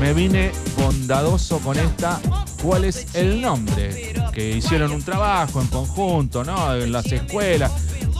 Me 0.00 0.14
vine 0.14 0.50
bondadoso 0.76 1.58
con 1.58 1.78
esta. 1.78 2.20
¿Cuál 2.62 2.84
es 2.84 3.14
el 3.14 3.40
nombre? 3.40 4.14
Que 4.32 4.56
hicieron 4.56 4.92
un 4.92 5.02
trabajo 5.02 5.60
en 5.60 5.68
conjunto, 5.68 6.42
¿no? 6.44 6.74
En 6.74 6.90
las 6.92 7.06
escuelas 7.06 7.70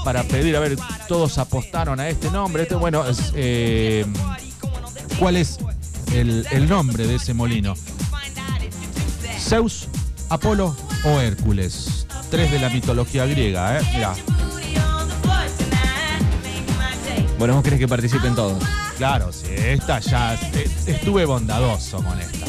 para 0.04 0.22
pedir, 0.24 0.56
a 0.56 0.60
ver, 0.60 0.76
todos 1.08 1.38
apostaron 1.38 2.00
a 2.00 2.08
este 2.08 2.30
nombre. 2.30 2.64
Este, 2.64 2.74
bueno, 2.74 3.04
eh, 3.34 4.04
¿cuál 5.18 5.36
es 5.36 5.58
el, 6.12 6.46
el 6.50 6.68
nombre 6.68 7.06
de 7.06 7.16
ese 7.16 7.34
molino? 7.34 7.74
¿Zeus, 9.38 9.88
Apolo 10.28 10.76
o 11.04 11.20
Hércules? 11.20 12.06
Tres 12.30 12.50
de 12.52 12.58
la 12.60 12.70
mitología 12.70 13.26
griega, 13.26 13.78
¿eh? 13.78 13.82
Mirá. 13.92 14.14
Bueno, 17.38 17.54
vos 17.54 17.64
querés 17.64 17.78
que 17.78 17.88
participen 17.88 18.34
todos. 18.34 18.62
Claro, 18.98 19.32
sí, 19.32 19.46
esta 19.50 19.98
ya 19.98 20.34
eh, 20.34 20.70
estuve 20.86 21.24
bondadoso 21.24 22.02
con 22.02 22.20
esta. 22.20 22.46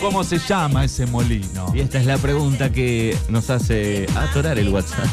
¿Cómo 0.00 0.22
se 0.22 0.38
llama 0.38 0.84
ese 0.84 1.06
molino? 1.06 1.72
Y 1.74 1.80
esta 1.80 1.98
es 1.98 2.06
la 2.06 2.18
pregunta 2.18 2.70
que 2.70 3.16
nos 3.30 3.48
hace 3.48 4.06
atorar 4.14 4.58
el 4.58 4.68
WhatsApp. 4.68 5.06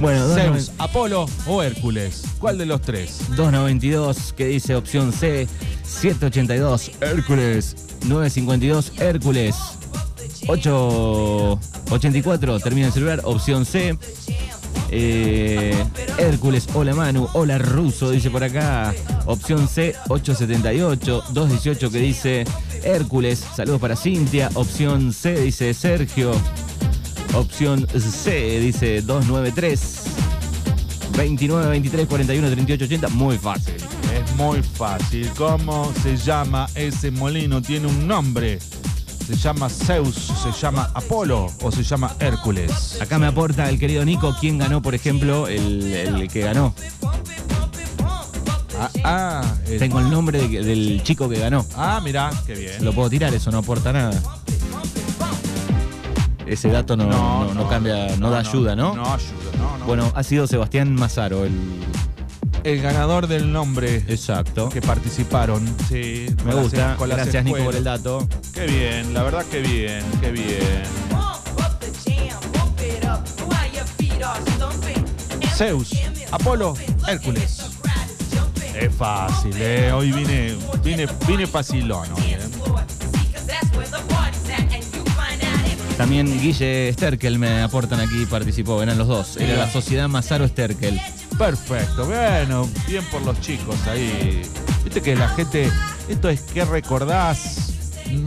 Bueno, 0.00 0.34
Zeus, 0.34 0.72
Apolo 0.78 1.26
o 1.46 1.62
Hércules. 1.62 2.22
¿Cuál 2.40 2.58
de 2.58 2.66
los 2.66 2.80
tres? 2.82 3.20
292 3.36 4.32
que 4.32 4.46
dice 4.46 4.74
opción 4.74 5.12
C, 5.12 5.48
782 5.84 6.90
Hércules, 7.00 7.76
952 8.06 8.92
Hércules, 8.98 9.54
884 10.48 12.60
termina 12.60 12.86
el 12.86 12.92
celular, 12.92 13.20
opción 13.24 13.66
C. 13.66 13.98
Eh, 14.90 15.84
Hércules, 16.16 16.66
hola 16.72 16.94
Manu, 16.94 17.28
hola 17.34 17.58
Ruso, 17.58 18.10
dice 18.10 18.30
por 18.30 18.42
acá. 18.42 18.94
Opción 19.26 19.68
C, 19.68 19.94
878, 20.08 21.24
218 21.32 21.90
que 21.90 21.98
dice 21.98 22.46
Hércules, 22.82 23.44
saludos 23.54 23.78
para 23.78 23.94
Cintia. 23.94 24.48
Opción 24.54 25.12
C 25.12 25.38
dice 25.38 25.74
Sergio. 25.74 26.32
Opción 27.34 27.86
C 27.86 28.58
dice 28.60 29.02
293. 29.02 30.04
29, 31.14 31.68
23, 31.68 32.06
41, 32.06 32.50
38, 32.50 32.84
80. 32.86 33.08
Muy 33.08 33.36
fácil. 33.36 33.74
Es 33.74 34.34
muy 34.36 34.62
fácil. 34.62 35.28
¿Cómo 35.36 35.92
se 36.02 36.16
llama 36.16 36.66
ese 36.74 37.10
molino? 37.10 37.60
Tiene 37.60 37.88
un 37.88 38.06
nombre. 38.06 38.58
¿Se 39.28 39.36
llama 39.36 39.68
Zeus? 39.68 40.14
¿Se 40.42 40.50
llama 40.58 40.90
Apolo? 40.94 41.48
¿O 41.62 41.70
se 41.70 41.82
llama 41.82 42.14
Hércules? 42.18 42.98
Acá 43.00 43.18
me 43.18 43.26
aporta 43.26 43.68
el 43.68 43.78
querido 43.78 44.02
Nico 44.04 44.34
quién 44.40 44.56
ganó, 44.56 44.80
por 44.80 44.94
ejemplo, 44.94 45.46
el, 45.48 45.92
el 45.92 46.28
que 46.28 46.40
ganó. 46.40 46.74
Ah, 48.80 48.90
ah, 49.04 49.54
el- 49.66 49.78
Tengo 49.78 49.98
el 50.00 50.08
nombre 50.10 50.48
de- 50.48 50.64
del 50.64 51.02
chico 51.02 51.28
que 51.28 51.38
ganó. 51.38 51.66
ah 51.76 52.00
mirá, 52.02 52.30
qué 52.46 52.54
bien. 52.54 52.82
Lo 52.84 52.92
puedo 52.94 53.10
tirar, 53.10 53.34
eso 53.34 53.50
no 53.50 53.58
aporta 53.58 53.92
nada. 53.92 54.18
Ese 56.46 56.70
dato 56.70 56.96
no, 56.96 57.04
no- 57.06 57.52
no 57.52 57.68
cambia, 57.68 58.16
no, 58.16 58.30
da 58.30 58.38
ayuda, 58.38 58.74
¿no? 58.74 58.94
No 58.96 59.02
ayuda, 59.12 59.58
no, 59.58 59.78
no. 59.78 59.84
Bueno, 59.84 60.10
ha 60.14 60.22
sido 60.22 60.46
Sebastián 60.46 60.94
Mazaro 60.94 61.44
el. 61.44 61.52
El 62.64 62.80
ganador 62.82 63.26
del 63.26 63.52
nombre 63.52 63.96
Exacto. 64.08 64.68
que 64.68 64.80
participaron. 64.80 65.64
Sí, 65.88 66.26
Me 66.28 66.34
con 66.36 66.46
las- 66.46 66.62
gusta. 66.64 66.96
las 67.06 67.08
Gracias, 67.18 67.44
Nico, 67.44 67.58
por 67.64 67.74
el 67.76 67.84
dato. 67.84 68.28
Qué 68.54 68.66
bien, 68.66 69.14
la 69.14 69.22
verdad 69.22 69.44
que 69.46 69.60
bien, 69.60 70.04
qué 70.20 70.30
bien. 70.30 70.82
Zeus, 75.56 75.90
Apolo, 76.30 76.74
Hércules. 77.08 77.64
Es 78.80 78.94
fácil, 78.94 79.52
eh. 79.56 79.90
Hoy 79.92 80.12
vine, 80.12 80.54
vine, 80.84 81.06
vine 81.26 81.46
facilón 81.48 82.06
hoy, 82.12 82.22
eh. 82.32 82.38
También 85.96 86.40
Guille 86.40 86.92
Sterkel 86.92 87.40
me 87.40 87.60
aportan 87.60 87.98
aquí, 87.98 88.24
participó, 88.26 88.80
eran 88.82 88.98
los 88.98 89.08
dos. 89.08 89.36
Era 89.36 89.56
la 89.56 89.70
sociedad 89.72 90.08
Mazaro 90.08 90.46
Sterkel. 90.46 91.00
Perfecto, 91.38 92.04
bueno, 92.04 92.68
bien 92.88 93.04
por 93.12 93.22
los 93.22 93.40
chicos 93.40 93.76
ahí. 93.86 94.42
Viste 94.82 95.00
que 95.00 95.14
la 95.14 95.28
gente, 95.28 95.70
esto 96.08 96.28
es 96.28 96.42
que 96.42 96.64
recordás. 96.64 97.74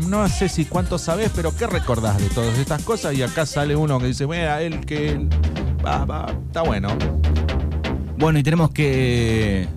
No 0.08 0.30
sé 0.30 0.48
si 0.48 0.64
cuánto 0.64 0.98
sabés, 0.98 1.30
pero 1.36 1.54
¿qué 1.54 1.68
recordás 1.68 2.18
de 2.20 2.30
todas 2.30 2.58
estas 2.58 2.84
cosas? 2.84 3.14
Y 3.14 3.22
acá 3.22 3.46
sale 3.46 3.76
uno 3.76 4.00
que 4.00 4.08
dice, 4.08 4.26
mira, 4.28 4.62
él 4.62 4.86
que 4.86 5.10
él. 5.10 5.30
Va, 5.86 6.06
va, 6.06 6.34
está 6.48 6.62
bueno. 6.62 6.88
Bueno, 8.18 8.40
y 8.40 8.44
tenemos 8.44 8.70
que 8.70 9.68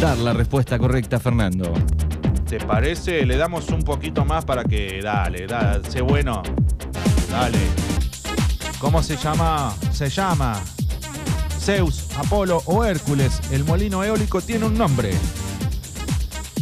dar 0.00 0.16
la 0.16 0.32
respuesta 0.32 0.78
correcta, 0.78 1.20
Fernando. 1.20 1.74
¿Te 2.48 2.58
parece? 2.58 3.26
Le 3.26 3.36
damos 3.36 3.68
un 3.68 3.82
poquito 3.82 4.24
más 4.24 4.46
para 4.46 4.64
que. 4.64 5.00
Dale, 5.02 5.46
dale, 5.46 5.90
sé 5.90 6.00
bueno. 6.00 6.42
Dale. 7.30 7.58
¿Cómo 8.78 9.02
se 9.02 9.16
llama? 9.16 9.74
Se 9.92 10.08
llama 10.08 10.58
Zeus, 11.68 12.06
Apolo 12.16 12.62
o 12.64 12.82
Hércules. 12.82 13.42
El 13.50 13.62
molino 13.62 14.02
eólico 14.02 14.40
tiene 14.40 14.64
un 14.64 14.78
nombre. 14.78 15.12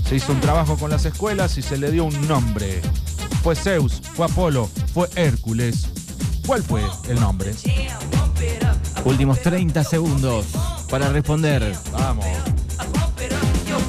Se 0.04 0.16
hizo 0.16 0.32
un 0.32 0.40
trabajo 0.40 0.76
con 0.76 0.90
las 0.90 1.04
escuelas 1.04 1.56
y 1.58 1.62
se 1.62 1.76
le 1.76 1.92
dio 1.92 2.06
un 2.06 2.26
nombre. 2.26 2.82
Fue 3.40 3.54
Zeus, 3.54 4.02
fue 4.14 4.26
Apolo, 4.26 4.68
fue 4.92 5.08
Hércules. 5.14 5.86
¿Cuál 6.44 6.64
fue 6.64 6.82
el 7.08 7.20
nombre? 7.20 7.54
Últimos 9.04 9.40
30 9.42 9.84
segundos 9.84 10.46
para 10.90 11.08
responder. 11.10 11.72
Vamos. 11.92 12.26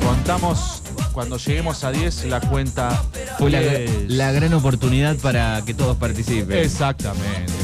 Contamos 0.06 0.84
cuando 1.14 1.38
lleguemos 1.38 1.84
a 1.84 1.90
10 1.90 2.26
la 2.26 2.42
cuenta. 2.42 2.92
Fue 3.40 3.50
la, 3.50 3.62
10. 3.62 4.12
la 4.12 4.32
gran 4.34 4.54
oportunidad 4.54 5.16
para 5.18 5.64
que 5.66 5.74
todos 5.74 5.98
participen. 5.98 6.60
Exactamente. 6.60 7.57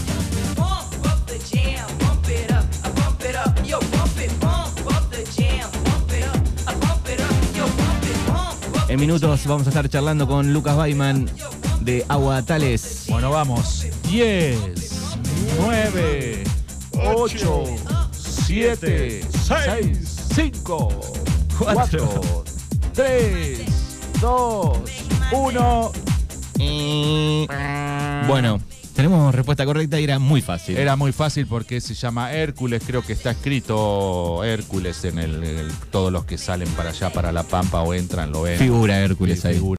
En 8.93 8.99
minutos 8.99 9.47
vamos 9.47 9.65
a 9.65 9.71
estar 9.71 9.89
charlando 9.89 10.27
con 10.27 10.53
Lucas 10.53 10.77
Baiman 10.77 11.27
de 11.81 12.05
Aguatales. 12.07 13.05
Bueno, 13.09 13.31
vamos. 13.31 13.87
10, 14.07 14.59
9, 15.59 16.43
8, 17.03 17.63
7, 18.11 19.25
6, 19.47 20.27
5, 20.35 21.01
4, 21.57 22.43
3, 22.93 23.61
2, 24.21 24.77
1. 25.31 25.91
Bueno, 28.27 28.61
tenemos 28.95 29.33
respuesta 29.33 29.65
correcta 29.65 29.99
y 29.99 30.03
era 30.03 30.19
muy 30.19 30.41
fácil. 30.41 30.77
Era 30.77 30.95
muy 30.95 31.11
fácil 31.11 31.47
porque 31.47 31.81
se 31.81 31.93
llama 31.93 32.31
Hércules, 32.33 32.81
creo 32.85 33.01
que 33.01 33.13
está 33.13 33.31
escrito 33.31 34.43
Hércules 34.43 35.03
en 35.05 35.19
el, 35.19 35.43
el- 35.43 35.71
todos 35.91 36.11
los 36.11 36.25
que 36.25 36.37
salen 36.37 36.67
para 36.69 36.89
allá, 36.89 37.11
para 37.11 37.31
La 37.31 37.43
Pampa 37.43 37.81
o 37.81 37.93
entran, 37.93 38.31
lo 38.31 38.43
ven. 38.43 38.57
Figura 38.59 38.99
Hércules 38.99 39.43
ahí. 39.45 39.55
figura. 39.55 39.63